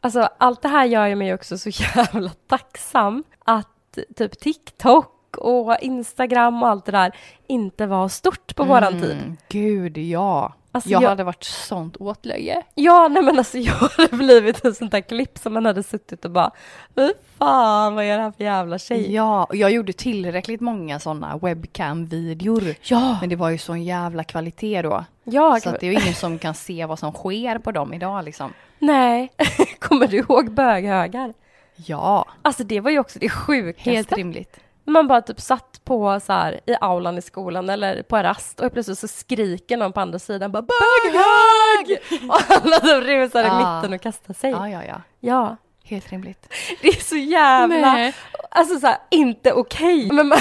Alltså 0.01 0.30
allt 0.38 0.62
det 0.62 0.67
här 0.67 0.86
gör 0.86 1.08
ju 1.08 1.15
mig 1.15 1.34
också 1.34 1.58
så 1.58 1.69
jävla 1.95 2.30
tacksam 2.47 3.23
att 3.45 3.97
typ 4.15 4.39
TikTok 4.39 5.38
och 5.38 5.75
Instagram 5.82 6.63
och 6.63 6.69
allt 6.69 6.86
det 6.86 6.91
där 6.91 7.15
inte 7.47 7.86
var 7.88 8.08
stort 8.08 8.56
på 8.56 8.63
våran 8.63 9.01
tid. 9.01 9.12
Mm, 9.12 9.38
Gud, 9.49 9.97
ja. 9.97 10.54
Alltså, 10.73 10.89
Jag 10.89 11.03
jag, 11.03 11.10
hade 11.10 11.23
varit 11.23 11.43
sånt 11.43 11.97
åtlöje. 11.97 12.63
Ja, 12.75 13.07
nej 13.07 13.23
men 13.23 13.38
alltså 13.38 13.57
jag 13.57 13.73
hade 13.73 14.17
blivit 14.17 14.65
ett 14.65 14.77
sånt 14.77 14.91
där 14.91 15.01
klipp 15.01 15.38
som 15.38 15.53
man 15.53 15.65
hade 15.65 15.84
suttit 15.84 16.25
och 16.25 16.31
bara 16.31 16.51
Fy 16.95 17.12
fan 17.38 17.95
vad 17.95 18.05
är 18.05 18.17
det 18.17 18.23
här 18.23 18.31
för 18.31 18.43
jävla 18.43 18.79
tjej? 18.79 19.13
Ja, 19.13 19.43
och 19.43 19.55
jag 19.55 19.71
gjorde 19.71 19.93
tillräckligt 19.93 20.62
många 20.62 20.99
sådana 20.99 21.38
webcam-videor. 21.38 22.75
Ja, 22.81 23.17
Men 23.19 23.29
det 23.29 23.36
var 23.36 23.49
ju 23.49 23.57
sån 23.57 23.84
jävla 23.84 24.23
kvalitet 24.23 24.81
då. 24.81 25.05
ja 25.23 25.60
Så 25.63 25.69
att 25.69 25.79
det 25.79 25.88
är 25.88 25.91
ju 25.91 25.99
ingen 26.01 26.13
som 26.13 26.39
kan 26.39 26.53
se 26.53 26.86
vad 26.86 26.99
som 26.99 27.12
sker 27.12 27.57
på 27.57 27.71
dem 27.71 27.93
idag 27.93 28.25
liksom. 28.25 28.53
nej. 28.79 29.31
Kommer 29.79 30.07
du 30.07 30.17
ihåg 30.17 30.51
böghögar? 30.51 31.34
Ja, 31.75 32.25
Alltså 32.41 32.63
det 32.63 32.79
var 32.79 32.91
ju 32.91 32.99
också 32.99 33.19
det 33.19 33.29
sjukaste. 33.29 33.89
helt 33.91 34.13
rimligt. 34.13 34.60
Man 34.91 35.08
bara 35.08 35.21
typ 35.21 35.41
satt 35.41 35.82
på 35.86 36.19
så 36.19 36.34
här 36.34 36.60
i 36.65 36.75
aulan 36.82 37.17
i 37.17 37.21
skolan 37.21 37.69
eller 37.69 38.04
på 38.04 38.17
rast 38.17 38.60
och 38.60 38.73
plötsligt 38.73 38.99
så 38.99 39.08
skriker 39.08 39.77
någon 39.77 39.93
på 39.93 39.99
andra 39.99 40.19
sidan 40.19 40.51
bara 40.51 40.62
böghög! 40.62 42.01
Och 42.30 42.41
alla 42.51 42.80
de 42.80 43.01
rusar 43.08 43.43
i 43.43 43.47
Ah. 43.49 43.75
mitten 43.77 43.93
och 43.93 44.01
kastar 44.01 44.34
sig. 44.34 44.51
Ja, 44.51 44.69
ja, 44.69 44.82
ja. 44.88 45.01
Ja, 45.19 45.58
Helt 45.84 46.12
rimligt. 46.12 46.54
det 46.82 46.88
är 46.88 47.04
så 47.04 47.15
jävla, 47.15 47.93
Nej. 47.93 48.13
alltså 48.51 48.80
så 48.80 48.88
här, 48.88 48.97
inte 49.10 49.54
okej. 49.54 50.10
Men 50.12 50.27
man, 50.27 50.38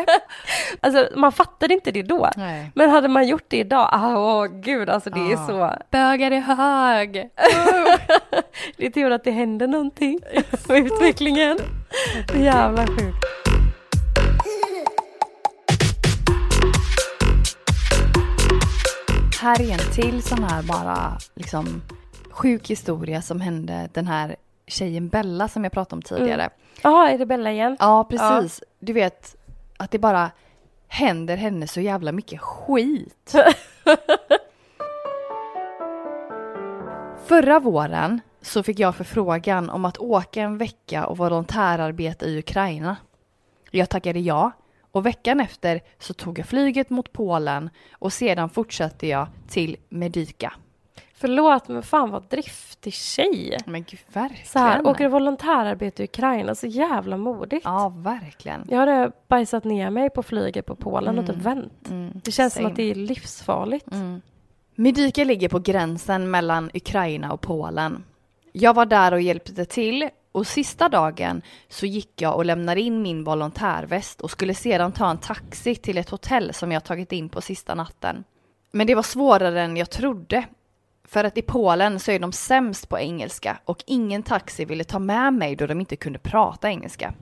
alltså 0.80 1.08
man 1.16 1.32
fattade 1.32 1.74
inte 1.74 1.90
det 1.90 2.02
då. 2.02 2.30
Nej. 2.36 2.70
Men 2.74 2.90
hade 2.90 3.08
man 3.08 3.28
gjort 3.28 3.44
det 3.48 3.56
idag, 3.56 3.88
ah, 3.92 4.16
åh 4.18 4.46
gud 4.46 4.90
alltså 4.90 5.10
det 5.10 5.32
är 5.32 5.36
Ah. 5.36 5.46
så, 5.46 5.82
Bögar 5.90 6.30
är 6.30 6.40
hög. 6.40 7.12
det 8.76 8.86
är 8.86 8.90
tur 8.90 9.10
att 9.10 9.24
det 9.24 9.30
händer 9.30 9.66
någonting 9.66 10.20
med 10.68 10.78
utvecklingen. 10.86 11.58
Är 12.34 12.38
jävla 12.44 12.86
sjukt. 12.86 13.26
Här 19.40 19.62
är 19.62 19.72
en 19.72 19.92
till 19.94 20.22
sån 20.22 20.44
här 20.44 20.62
bara 20.62 21.18
liksom 21.34 21.82
sjuk 22.30 22.70
historia 22.70 23.22
som 23.22 23.40
hände 23.40 23.88
den 23.92 24.06
här 24.06 24.36
tjejen 24.66 25.08
Bella 25.08 25.48
som 25.48 25.64
jag 25.64 25.72
pratade 25.72 25.96
om 25.96 26.02
tidigare. 26.02 26.50
Jaha, 26.82 27.10
är 27.10 27.18
det 27.18 27.26
Bella 27.26 27.52
igen? 27.52 27.76
Ja, 27.80 28.04
precis. 28.04 28.62
Du 28.78 28.92
vet 28.92 29.36
att 29.76 29.90
det 29.90 29.98
bara 29.98 30.30
händer 30.88 31.36
henne 31.36 31.66
så 31.66 31.80
jävla 31.80 32.12
mycket 32.12 32.40
skit. 32.40 33.34
Förra 37.26 37.60
våren 37.60 38.20
så 38.42 38.62
fick 38.62 38.78
jag 38.78 38.96
förfrågan 38.96 39.70
om 39.70 39.84
att 39.84 39.98
åka 39.98 40.42
en 40.42 40.58
vecka 40.58 41.06
och 41.06 41.18
volontärarbeta 41.18 42.26
i 42.26 42.38
Ukraina. 42.38 42.96
Jag 43.70 43.88
tackade 43.88 44.20
ja 44.20 44.52
och 44.92 45.06
veckan 45.06 45.40
efter 45.40 45.80
så 45.98 46.14
tog 46.14 46.38
jag 46.38 46.46
flyget 46.46 46.90
mot 46.90 47.12
Polen 47.12 47.70
och 47.92 48.12
sedan 48.12 48.48
fortsatte 48.48 49.06
jag 49.06 49.26
till 49.48 49.76
Medica. 49.88 50.52
Förlåt, 51.14 51.68
men 51.68 51.82
fan 51.82 52.10
vad 52.10 52.22
driftig 52.28 52.92
tjej. 52.94 53.58
Men 53.66 53.82
gud, 53.82 54.00
verkligen. 54.12 54.46
Så 54.46 54.58
här, 54.58 54.86
åker 54.86 55.08
volontärarbete 55.08 56.02
i 56.02 56.04
Ukraina, 56.04 56.54
så 56.54 56.66
jävla 56.66 57.16
modigt. 57.16 57.64
Ja, 57.64 57.88
verkligen. 57.88 58.66
Jag 58.70 58.78
hade 58.78 59.12
bajsat 59.28 59.64
ner 59.64 59.90
mig 59.90 60.10
på 60.10 60.22
flyget 60.22 60.66
på 60.66 60.74
Polen 60.74 61.18
och 61.18 61.26
typ 61.26 61.36
vänt. 61.36 61.88
Mm, 61.90 62.20
Det 62.24 62.32
känns 62.32 62.52
som 62.54 62.60
same. 62.62 62.70
att 62.70 62.76
det 62.76 62.90
är 62.90 62.94
livsfarligt. 62.94 63.92
Mm. 63.92 64.20
Medica 64.74 65.24
ligger 65.24 65.48
på 65.48 65.58
gränsen 65.58 66.30
mellan 66.30 66.70
Ukraina 66.74 67.32
och 67.32 67.40
Polen. 67.40 68.04
Jag 68.52 68.74
var 68.74 68.86
där 68.86 69.12
och 69.12 69.20
hjälpte 69.20 69.64
till 69.64 70.08
och 70.32 70.46
sista 70.46 70.88
dagen 70.88 71.42
så 71.68 71.86
gick 71.86 72.22
jag 72.22 72.36
och 72.36 72.44
lämnade 72.44 72.80
in 72.80 73.02
min 73.02 73.24
volontärväst 73.24 74.20
och 74.20 74.30
skulle 74.30 74.54
sedan 74.54 74.92
ta 74.92 75.10
en 75.10 75.18
taxi 75.18 75.74
till 75.74 75.98
ett 75.98 76.10
hotell 76.10 76.54
som 76.54 76.72
jag 76.72 76.84
tagit 76.84 77.12
in 77.12 77.28
på 77.28 77.40
sista 77.40 77.74
natten. 77.74 78.24
Men 78.70 78.86
det 78.86 78.94
var 78.94 79.02
svårare 79.02 79.62
än 79.62 79.76
jag 79.76 79.90
trodde. 79.90 80.44
För 81.04 81.24
att 81.24 81.38
i 81.38 81.42
Polen 81.42 82.00
så 82.00 82.10
är 82.10 82.18
de 82.18 82.32
sämst 82.32 82.88
på 82.88 82.98
engelska 82.98 83.58
och 83.64 83.84
ingen 83.86 84.22
taxi 84.22 84.64
ville 84.64 84.84
ta 84.84 84.98
med 84.98 85.34
mig 85.34 85.56
då 85.56 85.66
de 85.66 85.80
inte 85.80 85.96
kunde 85.96 86.18
prata 86.18 86.68
engelska. 86.68 87.14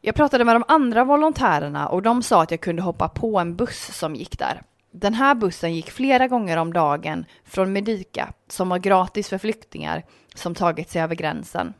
Jag 0.00 0.14
pratade 0.14 0.44
med 0.44 0.54
de 0.54 0.64
andra 0.68 1.04
volontärerna 1.04 1.88
och 1.88 2.02
de 2.02 2.22
sa 2.22 2.42
att 2.42 2.50
jag 2.50 2.60
kunde 2.60 2.82
hoppa 2.82 3.08
på 3.08 3.38
en 3.38 3.56
buss 3.56 3.98
som 3.98 4.14
gick 4.14 4.38
där. 4.38 4.62
Den 4.90 5.14
här 5.14 5.34
bussen 5.34 5.74
gick 5.74 5.90
flera 5.90 6.28
gånger 6.28 6.56
om 6.56 6.72
dagen 6.72 7.24
från 7.44 7.72
Medica 7.72 8.32
som 8.48 8.68
var 8.68 8.78
gratis 8.78 9.28
för 9.28 9.38
flyktingar 9.38 10.02
som 10.34 10.54
tagit 10.54 10.90
sig 10.90 11.02
över 11.02 11.14
gränsen. 11.14 11.74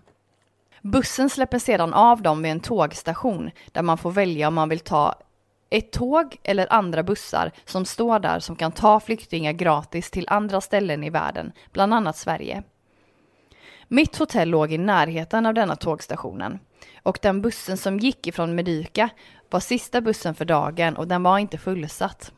Bussen 0.93 1.31
släpper 1.31 1.59
sedan 1.59 1.95
av 1.95 2.23
dem 2.23 2.43
vid 2.43 2.53
en 2.53 2.61
tågstation 2.61 3.51
där 3.73 3.83
man 3.83 3.99
får 3.99 4.11
välja 4.11 4.49
om 4.49 4.55
man 4.55 4.69
vill 4.69 4.81
ta 4.81 5.15
ett 5.71 5.93
tåg 5.93 6.37
eller 6.43 6.73
andra 6.73 7.03
bussar 7.03 7.53
som 7.65 7.85
står 7.85 8.19
där 8.19 8.41
som 8.41 8.57
kan 8.57 8.73
ta 8.73 9.01
flyktingar 9.01 9.53
gratis 9.53 10.11
till 10.11 10.27
andra 10.29 10.61
ställen 10.61 11.05
i 11.05 11.11
världen, 11.11 11.53
bland 11.73 11.95
annat 11.95 12.17
Sverige. 12.17 12.63
Mitt 13.89 14.17
hotell 14.17 14.49
låg 14.49 14.73
i 14.73 14.79
närheten 14.79 15.47
av 15.47 15.55
denna 15.55 15.77
tågstationen 15.77 16.59
och 17.03 17.19
den 17.23 17.43
bussen 17.43 17.77
som 17.77 17.99
gick 17.99 18.27
ifrån 18.27 18.55
Medica 18.55 19.09
var 19.51 19.61
sista 19.61 20.01
bussen 20.01 20.35
för 20.35 20.45
dagen 20.45 20.97
och 20.97 21.09
den 21.09 21.23
var 21.23 21.39
inte 21.39 21.59
fullsatt. 21.59 22.33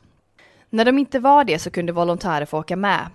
När 0.70 0.84
de 0.84 0.98
inte 0.98 1.18
var 1.18 1.44
det 1.44 1.58
så 1.58 1.70
kunde 1.70 1.92
volontärer 1.92 2.46
få 2.46 2.58
åka 2.58 2.76
med. 2.76 3.06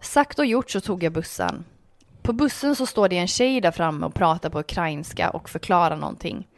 Sagt 0.00 0.38
och 0.38 0.46
gjort 0.46 0.70
så 0.70 0.80
tog 0.80 1.02
jag 1.02 1.12
bussen. 1.12 1.64
På 2.26 2.32
bussen 2.32 2.76
så 2.76 2.86
står 2.86 3.08
det 3.08 3.18
en 3.18 3.28
tjej 3.28 3.60
där 3.60 3.70
framme 3.70 4.06
och 4.06 4.14
pratar 4.14 4.50
på 4.50 4.60
ukrainska 4.60 5.30
och 5.30 5.50
förklarar 5.50 5.96
någonting. 5.96 6.48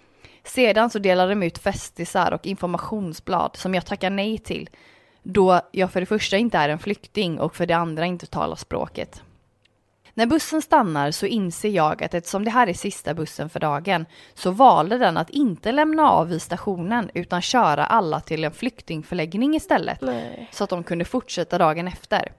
Sedan 0.44 0.90
så 0.90 0.98
delar 0.98 1.28
de 1.28 1.42
ut 1.42 1.58
festisar 1.58 2.32
och 2.32 2.46
informationsblad 2.46 3.56
som 3.56 3.74
jag 3.74 3.86
tackar 3.86 4.10
nej 4.10 4.38
till 4.38 4.70
då 5.22 5.60
jag 5.72 5.92
för 5.92 6.00
det 6.00 6.06
första 6.06 6.36
inte 6.36 6.58
är 6.58 6.68
en 6.68 6.78
flykting 6.78 7.40
och 7.40 7.56
för 7.56 7.66
det 7.66 7.76
andra 7.76 8.06
inte 8.06 8.26
talar 8.26 8.56
språket. 8.56 9.22
När 10.14 10.26
bussen 10.26 10.62
stannar 10.62 11.10
så 11.10 11.26
inser 11.26 11.68
jag 11.68 12.02
att 12.02 12.14
eftersom 12.14 12.44
det 12.44 12.50
här 12.50 12.66
är 12.66 12.74
sista 12.74 13.14
bussen 13.14 13.48
för 13.48 13.60
dagen 13.60 14.06
så 14.34 14.50
valde 14.50 14.98
den 14.98 15.16
att 15.16 15.30
inte 15.30 15.72
lämna 15.72 16.10
av 16.10 16.28
vid 16.28 16.42
stationen 16.42 17.10
utan 17.14 17.42
köra 17.42 17.86
alla 17.86 18.20
till 18.20 18.44
en 18.44 18.52
flyktingförläggning 18.52 19.54
istället 19.54 20.00
Nej. 20.00 20.48
så 20.52 20.64
att 20.64 20.70
de 20.70 20.84
kunde 20.84 21.04
fortsätta 21.04 21.58
dagen 21.58 21.88
efter. 21.88 22.32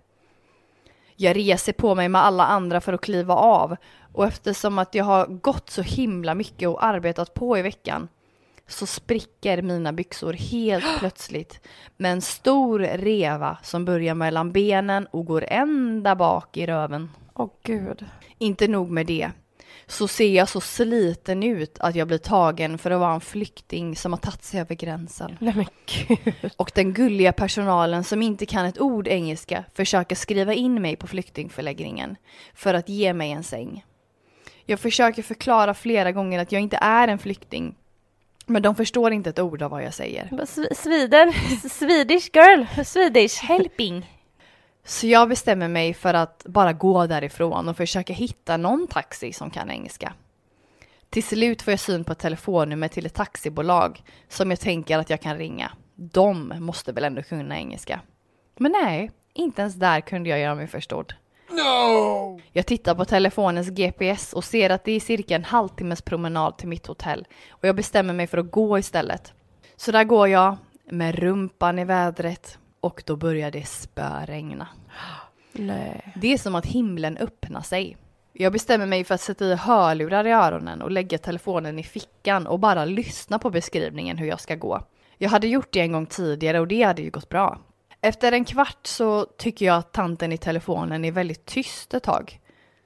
Jag 1.21 1.35
reser 1.35 1.73
på 1.73 1.95
mig 1.95 2.09
med 2.09 2.21
alla 2.21 2.45
andra 2.45 2.81
för 2.81 2.93
att 2.93 3.01
kliva 3.01 3.33
av 3.33 3.75
och 4.13 4.25
eftersom 4.25 4.79
att 4.79 4.95
jag 4.95 5.05
har 5.05 5.27
gått 5.27 5.69
så 5.69 5.81
himla 5.81 6.35
mycket 6.35 6.69
och 6.69 6.85
arbetat 6.85 7.33
på 7.33 7.57
i 7.57 7.61
veckan 7.61 8.07
så 8.67 8.85
spricker 8.85 9.61
mina 9.61 9.93
byxor 9.93 10.33
helt 10.33 10.85
plötsligt 10.99 11.67
med 11.97 12.11
en 12.11 12.21
stor 12.21 12.79
reva 12.79 13.57
som 13.63 13.85
börjar 13.85 14.15
mellan 14.15 14.51
benen 14.51 15.07
och 15.07 15.25
går 15.25 15.45
ända 15.47 16.15
bak 16.15 16.57
i 16.57 16.65
röven. 16.65 17.09
Åh 17.33 17.49
gud. 17.63 18.05
Inte 18.37 18.67
nog 18.67 18.89
med 18.89 19.05
det, 19.05 19.31
så 19.91 20.07
ser 20.07 20.29
jag 20.35 20.49
så 20.49 20.61
sliten 20.61 21.43
ut 21.43 21.79
att 21.79 21.95
jag 21.95 22.07
blir 22.07 22.17
tagen 22.17 22.77
för 22.77 22.91
att 22.91 22.99
vara 22.99 23.13
en 23.13 23.21
flykting 23.21 23.95
som 23.95 24.13
har 24.13 24.17
tagit 24.19 24.43
sig 24.43 24.59
över 24.61 24.75
gränsen. 24.75 25.37
Nej 25.39 25.53
men 25.55 25.65
gud. 25.85 26.33
Och 26.57 26.71
den 26.75 26.93
gulliga 26.93 27.31
personalen 27.33 28.03
som 28.03 28.21
inte 28.21 28.45
kan 28.45 28.65
ett 28.65 28.79
ord 28.81 29.07
engelska 29.07 29.63
försöker 29.73 30.15
skriva 30.15 30.53
in 30.53 30.81
mig 30.81 30.95
på 30.95 31.07
flyktingförläggningen 31.07 32.15
för 32.53 32.73
att 32.73 32.89
ge 32.89 33.13
mig 33.13 33.31
en 33.31 33.43
säng. 33.43 33.85
Jag 34.65 34.79
försöker 34.79 35.23
förklara 35.23 35.73
flera 35.73 36.11
gånger 36.11 36.39
att 36.39 36.51
jag 36.51 36.61
inte 36.61 36.77
är 36.81 37.07
en 37.07 37.19
flykting. 37.19 37.75
Men 38.45 38.61
de 38.61 38.75
förstår 38.75 39.11
inte 39.13 39.29
ett 39.29 39.39
ord 39.39 39.61
av 39.61 39.71
vad 39.71 39.83
jag 39.83 39.93
säger. 39.93 40.27
Bara, 40.31 40.43
"Sv- 40.45 40.73
Sweden, 40.75 41.29
S- 41.29 41.77
Swedish 41.79 42.29
girl, 42.33 42.83
Swedish 42.85 43.43
helping. 43.43 44.18
Så 44.89 45.07
jag 45.07 45.29
bestämmer 45.29 45.67
mig 45.67 45.93
för 45.93 46.13
att 46.13 46.45
bara 46.45 46.73
gå 46.73 47.07
därifrån 47.07 47.69
och 47.69 47.77
försöka 47.77 48.13
hitta 48.13 48.57
någon 48.57 48.87
taxi 48.87 49.33
som 49.33 49.49
kan 49.49 49.71
engelska. 49.71 50.13
Till 51.09 51.23
slut 51.23 51.61
får 51.61 51.71
jag 51.71 51.79
syn 51.79 52.03
på 52.03 52.11
ett 52.11 52.19
telefonnummer 52.19 52.87
till 52.87 53.05
ett 53.05 53.13
taxibolag 53.13 54.03
som 54.27 54.49
jag 54.49 54.59
tänker 54.59 54.97
att 54.97 55.09
jag 55.09 55.21
kan 55.21 55.37
ringa. 55.37 55.71
De 55.95 56.53
måste 56.59 56.91
väl 56.91 57.03
ändå 57.03 57.21
kunna 57.21 57.57
engelska. 57.57 58.01
Men 58.57 58.71
nej, 58.71 59.11
inte 59.33 59.61
ens 59.61 59.75
där 59.75 60.01
kunde 60.01 60.29
jag 60.29 60.39
göra 60.39 60.55
mig 60.55 60.67
förstådd. 60.67 61.13
Jag 62.51 62.65
tittar 62.65 62.95
på 62.95 63.05
telefonens 63.05 63.69
GPS 63.69 64.33
och 64.33 64.43
ser 64.43 64.69
att 64.69 64.83
det 64.83 64.91
är 64.91 64.99
cirka 64.99 65.35
en 65.35 65.43
halvtimmes 65.43 66.01
promenad 66.01 66.57
till 66.57 66.67
mitt 66.67 66.87
hotell 66.87 67.27
och 67.49 67.67
jag 67.67 67.75
bestämmer 67.75 68.13
mig 68.13 68.27
för 68.27 68.37
att 68.37 68.51
gå 68.51 68.79
istället. 68.79 69.33
Så 69.75 69.91
där 69.91 70.03
går 70.03 70.27
jag 70.27 70.57
med 70.91 71.15
rumpan 71.15 71.79
i 71.79 71.85
vädret 71.85 72.57
och 72.81 73.03
då 73.05 73.15
börjar 73.15 73.51
det 73.51 73.67
spöregna. 73.67 74.67
Nej. 75.51 76.13
Det 76.15 76.33
är 76.33 76.37
som 76.37 76.55
att 76.55 76.65
himlen 76.65 77.17
öppnar 77.17 77.61
sig. 77.61 77.97
Jag 78.33 78.53
bestämmer 78.53 78.85
mig 78.85 79.03
för 79.03 79.15
att 79.15 79.21
sätta 79.21 79.45
i 79.45 79.55
hörlurar 79.55 80.27
i 80.27 80.31
öronen 80.31 80.81
och 80.81 80.91
lägga 80.91 81.17
telefonen 81.17 81.79
i 81.79 81.83
fickan 81.83 82.47
och 82.47 82.59
bara 82.59 82.85
lyssna 82.85 83.39
på 83.39 83.49
beskrivningen 83.49 84.17
hur 84.17 84.27
jag 84.27 84.39
ska 84.39 84.55
gå. 84.55 84.81
Jag 85.17 85.29
hade 85.29 85.47
gjort 85.47 85.71
det 85.71 85.79
en 85.79 85.91
gång 85.91 86.05
tidigare 86.05 86.59
och 86.59 86.67
det 86.67 86.83
hade 86.83 87.01
ju 87.01 87.09
gått 87.09 87.29
bra. 87.29 87.59
Efter 88.01 88.31
en 88.31 88.45
kvart 88.45 88.87
så 88.87 89.25
tycker 89.25 89.65
jag 89.65 89.77
att 89.77 89.91
tanten 89.91 90.31
i 90.31 90.37
telefonen 90.37 91.05
är 91.05 91.11
väldigt 91.11 91.45
tyst 91.45 91.93
ett 91.93 92.03
tag. 92.03 92.39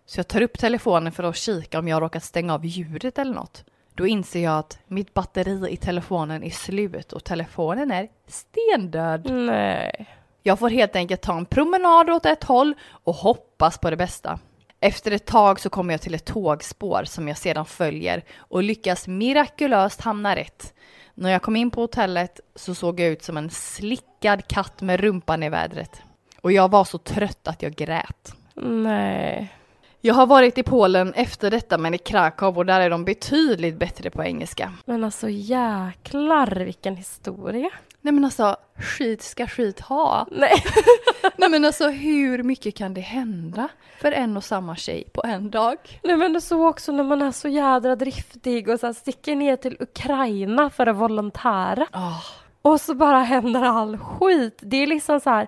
Så 0.06 0.20
jag 0.20 0.28
tar 0.28 0.42
upp 0.42 0.60
telefonen 0.60 1.12
för 1.12 1.24
att 1.24 1.36
kika 1.36 1.80
om 1.80 1.88
jag 1.88 1.96
har 1.96 2.02
råkat 2.02 2.24
stänga 2.24 2.54
av 2.54 2.66
ljudet 2.66 3.20
eller 3.20 3.34
något. 3.34 3.66
Då 3.96 4.08
inser 4.08 4.44
jag 4.44 4.60
att 4.60 4.80
mitt 4.88 5.14
batteri 5.14 5.70
i 5.70 5.78
telefonen 5.78 6.44
är 6.44 6.50
slut 6.50 7.14
och 7.14 7.24
telefonen 7.24 7.92
är 7.92 8.08
stendöd. 8.28 9.32
Nej. 9.32 10.08
Jag 10.46 10.60
får 10.60 10.70
helt 10.70 10.96
enkelt 10.96 11.22
ta 11.22 11.38
en 11.38 11.46
promenad 11.46 12.10
åt 12.10 12.26
ett 12.26 12.44
håll 12.44 12.74
och 13.04 13.16
hoppas 13.16 13.78
på 13.78 13.90
det 13.90 13.98
bästa. 13.98 14.40
Efter 14.80 15.12
ett 15.12 15.26
tag 15.26 15.60
så 15.60 15.70
kommer 15.70 15.94
jag 15.94 16.02
till 16.02 16.14
ett 16.14 16.26
tågspår 16.26 17.04
som 17.04 17.28
jag 17.28 17.38
sedan 17.38 17.66
följer 17.66 18.24
och 18.38 18.64
lyckas 18.64 19.08
mirakulöst 19.08 20.02
hamna 20.02 20.36
rätt. 20.36 20.74
När 21.14 21.30
jag 21.30 21.42
kom 21.42 21.56
in 21.56 21.72
på 21.72 21.82
hotellet 21.82 22.40
så 22.56 22.76
såg 22.76 23.00
jag 23.00 23.10
ut 23.10 23.24
som 23.24 23.38
en 23.38 23.50
slickad 23.50 24.48
katt 24.48 24.82
med 24.82 25.00
rumpan 25.00 25.44
i 25.44 25.50
vädret. 25.50 26.02
Och 26.42 26.52
jag 26.52 26.72
var 26.72 26.84
så 26.84 26.98
trött 26.98 27.48
att 27.48 27.62
jag 27.62 27.76
grät. 27.76 28.36
Nej. 28.56 29.54
Jag 30.02 30.14
har 30.14 30.26
varit 30.26 30.58
i 30.58 30.64
Polen 30.64 31.14
efter 31.14 31.52
detta 31.52 31.78
men 31.78 31.94
i 31.94 31.98
Krakow 31.98 32.58
och 32.58 32.66
där 32.66 32.80
är 32.82 32.90
de 32.90 33.06
betydligt 33.06 33.80
bättre 33.80 34.10
på 34.10 34.24
engelska. 34.24 34.74
Men 34.86 35.04
alltså 35.04 35.30
jäklar 35.30 36.48
vilken 36.66 36.96
historia. 36.96 37.70
Nej 38.04 38.14
men 38.14 38.26
alltså, 38.26 38.56
skit 38.78 39.22
ska 39.22 39.48
skit 39.48 39.80
ha. 39.80 40.28
Nej. 40.32 40.64
Nej 41.38 41.50
men 41.50 41.66
alltså 41.66 41.90
hur 41.90 42.44
mycket 42.44 42.76
kan 42.76 42.94
det 42.94 43.02
hända 43.02 43.68
för 44.02 44.12
en 44.12 44.38
och 44.38 44.44
samma 44.44 44.76
tjej 44.76 45.10
på 45.14 45.24
en 45.26 45.52
dag? 45.52 45.78
Nej 46.04 46.18
men 46.18 46.34
det 46.34 46.42
så 46.42 46.68
också 46.68 46.92
när 46.92 47.04
man 47.04 47.22
är 47.22 47.32
så 47.32 47.48
jädra 47.48 47.96
driftig 47.96 48.70
och 48.70 48.80
så 48.80 48.86
här 48.86 48.94
sticker 48.94 49.36
ner 49.36 49.56
till 49.56 49.78
Ukraina 49.80 50.70
för 50.70 50.88
att 50.88 50.96
volontära. 50.96 51.88
Oh. 51.94 52.24
Och 52.62 52.82
så 52.82 52.94
bara 52.94 53.20
händer 53.20 53.62
all 53.62 53.98
skit. 53.98 54.60
Det 54.62 54.78
är 54.78 54.88
liksom 54.88 55.20
så 55.20 55.30
här 55.30 55.48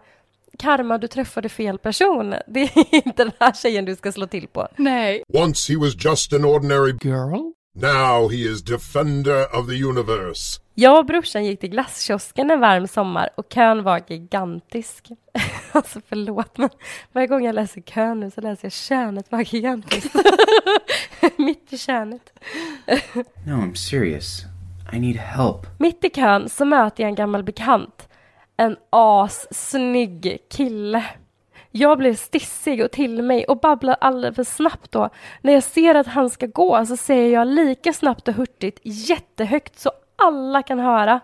karma, 0.60 0.98
du 0.98 1.08
träffade 1.08 1.50
fel 1.50 1.78
person. 1.78 2.36
Det 2.48 2.62
är 2.62 2.96
inte 3.08 3.24
den 3.24 3.34
här 3.40 3.54
tjejen 3.54 3.86
du 3.86 3.96
ska 3.96 4.12
slå 4.12 4.28
till 4.28 4.48
på. 4.48 4.68
Nej. 4.76 5.24
Once 5.34 5.74
he 5.74 5.80
was 5.80 6.06
just 6.06 6.34
an 6.34 6.46
ordinary. 6.46 6.92
Girl? 7.04 7.52
Now 7.76 8.30
he 8.30 8.38
is 8.38 8.62
defender 8.62 9.60
of 9.60 9.68
the 9.68 9.84
universe. 9.84 10.60
Jag 10.78 11.00
och 11.00 11.06
brorsan 11.06 11.46
gick 11.46 11.60
till 11.60 11.70
glasskiosken 11.70 12.52
en 12.52 12.60
varm 12.60 12.88
sommar 12.88 13.30
och 13.36 13.46
kön 13.50 13.84
var 13.84 14.02
gigantisk. 14.08 15.10
alltså 15.72 16.02
förlåt, 16.08 16.58
men 16.58 16.70
varje 17.12 17.28
gång 17.28 17.46
jag 17.46 17.56
läser 17.56 17.82
kön 17.82 18.20
nu 18.20 18.32
så 18.32 18.42
läser 18.42 18.66
jag 18.66 18.72
könet 18.72 19.32
var 19.32 19.42
gigantiskt. 19.42 20.16
Mitt 21.38 21.74
i 21.74 21.78
könet. 21.78 22.40
No, 23.48 23.52
I'm 23.52 23.74
serious. 23.74 24.44
I 24.94 25.00
need 25.00 25.16
help. 25.16 25.80
Mitt 25.80 26.04
i 26.04 26.10
kön 26.10 26.50
så 26.50 26.66
möter 26.66 27.04
jag 27.04 27.10
en 27.10 27.16
gammal 27.16 27.44
bekant. 27.44 28.10
En 28.58 28.78
assnygg 28.90 30.38
kille. 30.52 31.06
Jag 31.72 31.98
blir 31.98 32.14
stissig 32.14 32.84
och 32.84 32.92
till 32.92 33.24
mig 33.24 33.46
och 33.46 33.60
babblar 33.60 33.98
alldeles 34.02 34.36
för 34.36 34.44
snabbt 34.44 34.92
då. 34.92 35.10
När 35.42 35.54
jag 35.54 35.64
ser 35.64 35.96
att 35.96 36.08
han 36.08 36.30
ska 36.30 36.46
gå 36.46 36.86
så 36.86 36.98
säger 36.98 37.34
jag 37.34 37.48
lika 37.48 37.94
snabbt 37.94 38.28
och 38.28 38.34
hurtigt 38.34 38.80
jättehögt 38.84 39.80
så 39.80 39.92
alla 40.16 40.64
kan 40.64 40.80
höra. 40.80 41.20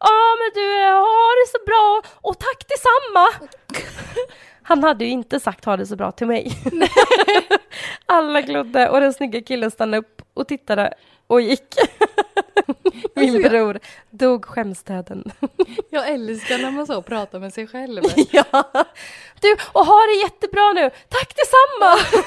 Ja 0.00 0.36
men 0.38 0.50
du, 0.54 0.84
ha 0.84 1.28
det 1.42 1.48
så 1.50 1.58
bra 1.66 2.02
och 2.20 2.38
tack 2.38 2.66
detsamma! 2.68 3.48
Han 4.62 4.84
hade 4.84 5.04
ju 5.04 5.10
inte 5.10 5.40
sagt 5.40 5.64
ha 5.64 5.76
det 5.76 5.86
så 5.86 5.96
bra 5.96 6.12
till 6.12 6.26
mig. 6.26 6.52
alla 8.06 8.40
glodde 8.40 8.88
och 8.88 9.00
den 9.00 9.12
snygga 9.12 9.40
killen 9.42 9.70
stannade 9.70 9.98
upp 9.98 10.22
och 10.34 10.48
tittade 10.48 10.94
och 11.26 11.40
gick. 11.40 11.74
Min 13.14 13.42
bror 13.42 13.78
dog 14.10 14.44
skämstöden. 14.44 15.32
Jag 15.90 16.08
älskar 16.08 16.58
när 16.58 16.70
man 16.70 16.86
så 16.86 17.02
pratar 17.02 17.40
med 17.40 17.54
sig 17.54 17.66
själv. 17.66 18.02
ja. 18.30 18.64
Du, 19.40 19.56
och 19.72 19.86
ha 19.86 20.06
det 20.06 20.22
jättebra 20.22 20.72
nu! 20.72 20.90
Tack 21.08 21.34
detsamma! 21.36 22.20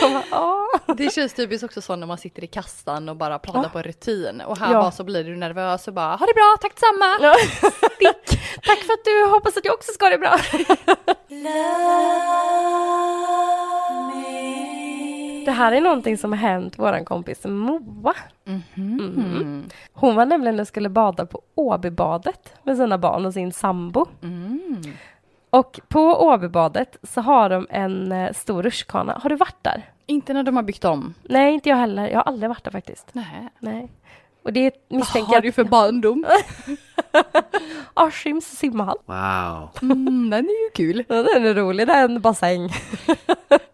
Bara, 0.00 0.22
"Ja." 0.30 0.66
Det 0.96 1.14
känns 1.14 1.34
typiskt 1.34 1.64
också 1.64 1.80
så 1.80 1.96
när 1.96 2.06
man 2.06 2.18
sitter 2.18 2.44
i 2.44 2.46
kassan 2.46 3.08
och 3.08 3.16
bara 3.16 3.38
pratar 3.38 3.62
Ja. 3.62 3.68
på 3.68 3.82
rutin. 3.82 4.40
Och 4.46 4.58
här 4.58 4.72
Ja. 4.72 4.80
bara 4.80 4.90
så 4.90 5.04
blir 5.04 5.24
du 5.24 5.36
nervös 5.36 5.88
och 5.88 5.94
bara 5.94 6.16
ha 6.16 6.26
det 6.26 6.34
bra, 6.34 6.56
tack 6.60 6.72
detsamma! 6.74 7.18
Ja. 7.20 7.34
Tack 8.62 8.78
för 8.78 8.92
att 8.92 9.04
du 9.04 9.26
hoppas 9.30 9.56
att 9.56 9.64
jag 9.64 9.74
också 9.74 9.92
ska 9.92 10.04
ha 10.04 10.10
det 10.10 10.18
bra. 10.18 10.36
Det 15.44 15.50
här 15.50 15.72
är 15.72 15.80
någonting 15.80 16.18
som 16.18 16.32
har 16.32 16.38
hänt 16.38 16.78
våran 16.78 17.04
kompis 17.04 17.44
Moa. 17.44 18.14
Mhm. 18.44 19.68
Hon 19.92 20.14
var 20.16 20.26
nämligen 20.26 20.60
och 20.60 20.66
skulle 20.68 20.88
bada 20.88 21.26
på 21.26 21.42
Åbybadet 21.54 22.54
med 22.62 22.76
sina 22.76 22.98
barn 22.98 23.26
och 23.26 23.32
sin 23.34 23.52
sambo. 23.52 24.06
Och 25.50 25.80
på 25.88 26.00
Åbybadet 26.00 26.96
så 27.02 27.20
har 27.20 27.48
de 27.48 27.66
en 27.70 28.12
eh, 28.12 28.32
stor 28.32 28.62
rutschkana. 28.62 29.18
Har 29.22 29.30
du 29.30 29.36
varit 29.36 29.62
där? 29.62 29.90
Inte 30.06 30.32
när 30.32 30.42
de 30.42 30.56
har 30.56 30.62
byggt 30.62 30.84
om. 30.84 31.14
Nej, 31.22 31.54
inte 31.54 31.68
jag 31.68 31.76
heller. 31.76 32.08
Jag 32.08 32.16
har 32.16 32.22
aldrig 32.22 32.48
varit 32.48 32.64
där 32.64 32.70
faktiskt. 32.70 33.06
Nej. 33.12 33.48
Nej. 33.58 33.88
Och 34.42 34.52
det 34.52 34.74
misstänker 34.88 35.26
Vad 35.28 35.36
har 35.36 35.42
du 35.42 35.52
för 35.52 35.64
barndom? 35.64 36.24
Askims 37.94 38.46
simhall. 38.46 38.98
Wow. 39.06 39.68
Mm, 39.82 40.30
den 40.30 40.44
är 40.44 40.64
ju 40.64 40.70
kul. 40.74 41.04
Ja, 41.08 41.22
den 41.22 41.46
är 41.46 41.54
rolig, 41.54 41.86
det 41.86 41.92
är 41.92 42.04
en 42.04 42.20
bassäng. 42.20 42.70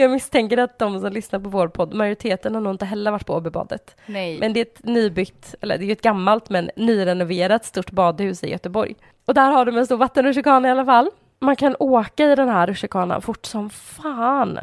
Jag 0.00 0.10
misstänker 0.10 0.58
att 0.58 0.78
de 0.78 1.00
som 1.00 1.12
lyssnar 1.12 1.40
på 1.40 1.48
vår 1.48 1.68
podd, 1.68 1.94
majoriteten 1.94 2.54
har 2.54 2.62
nog 2.62 2.74
inte 2.74 2.84
heller 2.84 3.10
varit 3.10 3.26
på 3.26 3.34
Åbybadet. 3.34 3.96
Nej. 4.06 4.38
Men 4.38 4.52
det 4.52 4.60
är 4.60 4.62
ett 4.62 4.84
nybyggt, 4.84 5.54
eller 5.60 5.78
det 5.78 5.84
är 5.84 5.92
ett 5.92 6.02
gammalt 6.02 6.50
men 6.50 6.70
nyrenoverat 6.76 7.64
stort 7.64 7.90
badhus 7.90 8.44
i 8.44 8.50
Göteborg. 8.50 8.94
Och 9.24 9.34
där 9.34 9.50
har 9.50 9.64
de 9.64 9.76
en 9.76 9.86
stor 9.86 9.96
vattenrutschkana 9.96 10.68
i 10.68 10.70
alla 10.70 10.84
fall. 10.84 11.10
Man 11.40 11.56
kan 11.56 11.76
åka 11.78 12.24
i 12.32 12.34
den 12.34 12.48
här 12.48 12.66
rutschkanan 12.66 13.22
fort 13.22 13.46
som 13.46 13.70
fan. 13.70 14.58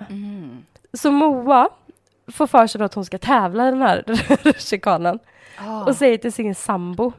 Så 0.93 1.11
Moa 1.11 1.69
får 2.31 2.47
för 2.47 2.67
sig 2.67 2.79
då 2.79 2.85
att 2.85 2.93
hon 2.93 3.05
ska 3.05 3.17
tävla 3.17 3.67
i 3.67 3.71
den 3.71 3.81
här 3.81 4.03
rutschkanan 4.43 5.19
och 5.85 5.95
säger 5.95 6.17
till 6.17 6.33
sin 6.33 6.55
sambo 6.55 7.13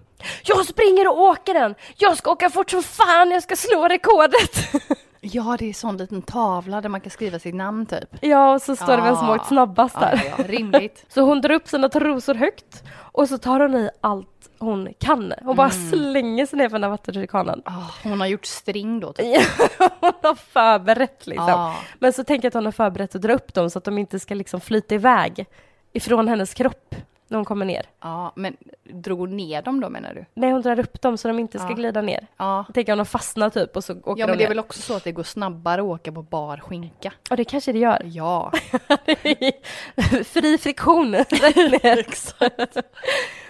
Jag 0.45 0.67
springer 0.67 1.09
och 1.09 1.21
åker 1.21 1.55
den! 1.55 1.75
Jag 1.97 2.17
ska 2.17 2.31
åka 2.31 2.51
fort 2.51 2.71
som 2.71 2.83
fan, 2.83 3.31
jag 3.31 3.43
ska 3.43 3.57
slå 3.57 3.89
rekordet! 3.89 4.73
Ja, 5.33 5.57
det 5.59 5.69
är 5.69 5.73
sån 5.73 5.97
liten 5.97 6.23
tavla 6.23 6.81
där 6.81 6.89
man 6.89 7.01
kan 7.01 7.11
skriva 7.11 7.39
sitt 7.39 7.55
namn 7.55 7.87
typ. 7.87 8.09
ja, 8.21 8.55
och 8.55 8.63
så 8.63 8.77
står 8.77 8.97
det 8.97 9.03
vem 9.03 9.17
som 9.17 9.29
Ah. 9.31 9.35
åkt 9.35 9.47
snabbast 9.47 10.01
där. 10.01 10.23
Ja, 10.25 10.35
ja, 10.39 10.45
rimligt. 10.49 11.05
Så 11.15 11.21
hon 11.21 11.41
drar 11.41 11.55
upp 11.55 11.69
sina 11.69 11.89
trosor 11.89 12.35
högt 12.35 12.83
och 12.99 13.29
så 13.29 13.39
tar 13.39 13.61
hon 13.61 13.75
i 13.75 13.91
allt 14.01 14.29
hon 14.59 14.89
kan. 15.01 15.33
Hon 15.43 15.57
bara 15.57 15.71
slänger 15.71 16.47
sig 16.47 16.59
ner 16.59 16.69
för 16.69 16.75
den 16.75 16.83
här 16.83 16.91
vattenrutschkanan. 16.91 17.63
Ah, 17.65 17.91
hon 18.03 18.21
har 18.21 18.27
gjort 18.27 18.47
string 18.47 19.01
då. 19.01 19.13
Typ. 19.13 19.27
hon 20.01 20.13
har 20.23 20.35
förberett 20.35 21.27
liksom. 21.27 21.49
Ah. 21.51 21.75
Men 21.99 22.13
så 22.13 22.25
tänker 22.25 22.47
jag 22.47 22.51
att 22.51 22.55
hon 22.55 22.65
har 22.65 22.73
förberett 22.73 23.15
att 23.15 23.23
dra 23.23 23.33
upp 23.35 23.55
dem 23.55 23.71
så 23.71 23.79
att 23.79 23.85
de 23.85 23.99
inte 23.99 24.19
ska 24.21 24.35
liksom 24.35 24.61
flyta 24.61 24.95
iväg 24.95 25.47
ifrån 25.93 26.29
hennes 26.29 26.55
kropp 26.55 26.95
när 27.29 27.39
hon 27.39 27.45
kommer 27.45 27.67
ner. 27.67 27.87
Ja, 28.01 28.33
men 28.37 28.57
drog 28.85 29.19
hon 29.19 29.37
ner 29.37 29.63
dem 29.63 29.81
då 29.81 29.89
menar 29.89 30.15
du? 30.15 30.25
Nej, 30.35 30.51
hon 30.51 30.63
drar 30.63 30.79
upp 30.81 31.03
dem 31.03 31.19
så 31.19 31.29
de 31.29 31.39
inte 31.39 31.59
ska 31.59 31.69
Ja. 31.69 31.75
glida 31.75 32.03
ner. 32.03 32.27
Ja. 32.37 32.65
Jag 32.69 32.75
tänker 32.75 32.93
om 32.93 32.99
de 32.99 33.07
fastnar 33.07 33.51
typ 33.51 33.77
och 33.77 33.85
så 33.85 33.93
åker 33.93 34.11
Ja, 34.21 34.27
de 34.27 34.31
men 34.31 34.39
det 34.39 34.45
är 34.45 34.49
väl 34.49 34.59
också 34.59 34.83
så 34.83 34.97
att 34.97 35.05
det 35.05 35.13
går 35.13 35.23
snabbare 35.23 35.81
att 35.81 35.87
åka 35.87 36.13
på 36.13 36.23
bar 36.23 36.57
skinka. 36.57 37.13
Och 37.31 37.37
det 37.37 37.45
kanske 37.45 37.73
det 37.73 37.79
gör. 37.79 38.03
Ja. 38.05 38.53
Fri 40.25 40.59
friktion 40.59 41.15
rätt 41.15 41.31
ner. 41.57 42.07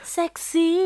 Sexy! 0.04 0.76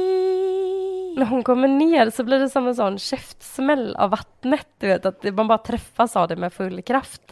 När 1.16 1.24
hon 1.26 1.42
kommer 1.42 1.68
ner 1.68 2.10
så 2.10 2.24
blir 2.24 2.38
det 2.38 2.48
som 2.50 2.66
en 2.68 2.74
sån 2.74 2.98
käftsmäll 2.98 3.96
av 3.96 4.10
vattnet, 4.10 4.66
du 4.78 4.86
vet, 4.86 5.06
att 5.06 5.24
man 5.34 5.48
bara 5.48 5.58
träffas 5.58 6.16
av 6.16 6.28
det 6.28 6.36
med 6.36 6.52
full 6.52 6.82
kraft. 6.82 7.22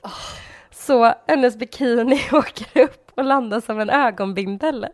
Så 0.71 1.12
hennes 1.27 1.57
bikini 1.57 2.21
åker 2.33 2.83
upp 2.83 3.11
och 3.14 3.25
landar 3.25 3.61
som 3.61 3.81
en 3.81 3.90
ögonbindel 3.90 4.87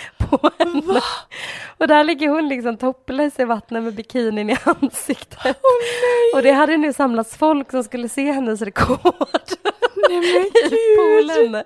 på 0.18 0.50
henne. 0.58 1.00
Och 1.78 1.88
där 1.88 2.04
ligger 2.04 2.28
hon 2.28 2.48
liksom 2.48 2.76
topless 2.76 3.38
i 3.38 3.44
vattnet 3.44 3.82
med 3.82 3.94
bikinin 3.94 4.50
i 4.50 4.56
ansiktet. 4.64 5.60
Och 6.34 6.42
det 6.42 6.52
hade 6.52 6.76
nu 6.76 6.92
samlats 6.92 7.36
folk 7.36 7.70
som 7.70 7.84
skulle 7.84 8.08
se 8.08 8.32
hennes 8.32 8.62
rekord 8.62 9.14
i 10.10 10.96
poolen. 10.96 11.64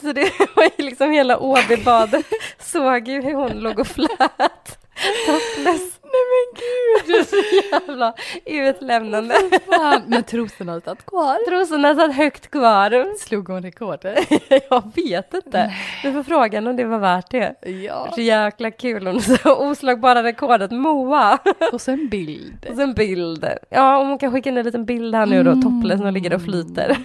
Så 0.00 0.12
det 0.12 0.32
var 0.56 0.64
ju 0.64 0.84
liksom 0.84 1.10
hela 1.10 1.38
Åbybadet 1.38 2.26
såg 2.58 3.08
ju 3.08 3.22
hur 3.22 3.34
hon 3.34 3.50
låg 3.50 3.78
och 3.78 3.86
flöt. 3.86 4.78
Topless. 5.26 6.01
Nej 6.12 6.24
men 6.32 6.44
gud! 6.62 7.26
Så 7.28 7.36
jävla 7.72 8.14
utlämnande. 8.44 9.34
Fan, 9.66 10.02
men 10.06 10.22
trosorna 10.22 10.80
satt 10.80 11.06
kvar. 11.06 11.48
Trosorna 11.48 11.94
satt 11.94 12.14
högt 12.14 12.50
kvar. 12.50 13.18
Slog 13.18 13.48
hon 13.48 13.62
rekordet? 13.62 14.18
Jag 14.70 14.82
vet 14.94 15.34
inte. 15.34 15.74
Du 16.02 16.12
får 16.12 16.22
fråga 16.22 16.58
om 16.58 16.76
det 16.76 16.84
var 16.84 16.98
värt 16.98 17.30
det. 17.30 17.70
Ja. 17.86 18.12
Så 18.14 18.20
jäkla 18.20 18.70
kul. 18.70 19.06
Hon 19.06 19.20
så 19.20 19.56
oslagbara 19.56 20.22
rekordet 20.22 20.70
Moa. 20.70 21.38
Och 21.72 21.80
så 21.80 21.90
en 21.90 22.08
bild. 22.08 22.66
Och 22.70 22.76
så 22.76 22.82
en 22.82 22.94
bild. 22.94 23.46
Ja, 23.70 23.98
om 23.98 24.08
hon 24.08 24.18
kan 24.18 24.32
skicka 24.32 24.50
in 24.50 24.58
en 24.58 24.64
liten 24.64 24.84
bild 24.84 25.14
här 25.14 25.26
nu 25.26 25.42
då, 25.42 25.54
topless 25.62 25.98
när 25.98 26.04
hon 26.04 26.14
ligger 26.14 26.34
och 26.34 26.42
flyter. 26.42 26.96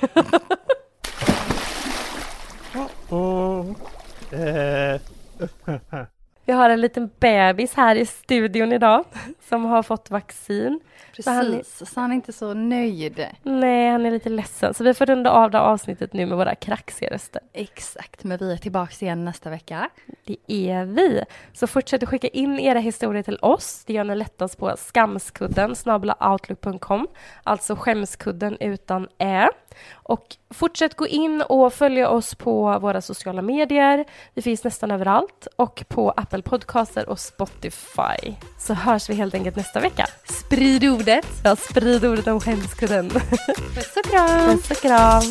Vi 6.48 6.54
har 6.54 6.70
en 6.70 6.82
liten 6.82 7.10
bebis 7.20 7.74
här 7.74 7.96
i 7.96 8.06
studion 8.06 8.74
idag 8.74 9.06
som 9.50 9.66
har 9.66 9.84
fått 9.84 10.12
vaccin. 10.12 10.80
Så 11.20 11.30
han 11.30 11.48
är- 11.54 11.58
Precis, 11.58 11.90
så 11.94 12.00
han 12.00 12.12
är 12.12 12.16
inte 12.16 12.34
så 12.34 12.54
nöjd. 12.54 13.26
Nej, 13.44 13.92
han 13.92 14.06
är 14.06 14.12
lite 14.12 14.30
ledsen. 14.30 14.74
Så 14.74 14.84
vi 14.84 14.94
får 14.94 15.06
runda 15.06 15.32
av 15.32 15.52
det 15.52 15.60
avsnittet 15.60 16.14
nu 16.14 16.26
med 16.26 16.38
våra 16.38 16.56
kraxiga 16.56 17.10
röster. 17.10 17.42
Exakt, 17.54 18.24
men 18.24 18.38
vi 18.38 18.54
är 18.54 18.58
tillbaka 18.58 19.06
igen 19.06 19.26
nästa 19.26 19.50
vecka. 19.50 19.90
Det 20.26 20.38
är 20.48 20.86
vi. 20.86 21.24
Så 21.54 21.68
fortsätt 21.68 22.04
att 22.04 22.10
skicka 22.10 22.28
in 22.28 22.60
era 22.60 22.80
historier 22.80 23.24
till 23.24 23.38
oss. 23.42 23.84
Det 23.86 23.94
gör 23.94 24.04
ni 24.04 24.16
lättast 24.16 24.58
på 24.58 24.74
skamskudden 24.78 25.76
outlook.com. 26.20 27.08
Alltså 27.44 27.76
skämskudden 27.76 28.58
utan 28.60 29.08
ä. 29.18 29.50
Och 29.94 30.26
fortsätt 30.50 30.96
gå 30.96 31.08
in 31.08 31.42
och 31.42 31.74
följa 31.74 32.10
oss 32.10 32.36
på 32.36 32.80
våra 32.80 33.02
sociala 33.02 33.42
medier. 33.42 34.06
Vi 34.34 34.42
finns 34.42 34.64
nästan 34.64 34.92
överallt 34.92 35.48
och 35.56 35.84
på 35.88 36.12
Apple 36.12 36.42
Podcaster 36.42 37.10
och 37.10 37.20
Spotify. 37.20 38.34
Så 38.60 38.74
hörs 38.74 39.10
vi 39.10 39.14
helt 39.14 39.34
enkelt 39.38 39.56
nästa 39.56 39.80
vecka. 39.80 40.08
Sprid 40.24 40.84
ordet. 40.84 41.26
Ja, 41.44 41.56
sprid 41.56 42.06
ordet 42.06 42.28
om 42.28 42.40
skämskudden. 42.40 43.10
Puss 43.10 43.98
och 43.98 44.12
kram. 44.12 44.58
Puss 44.58 44.72
och 44.72 44.78
kram. 44.78 45.24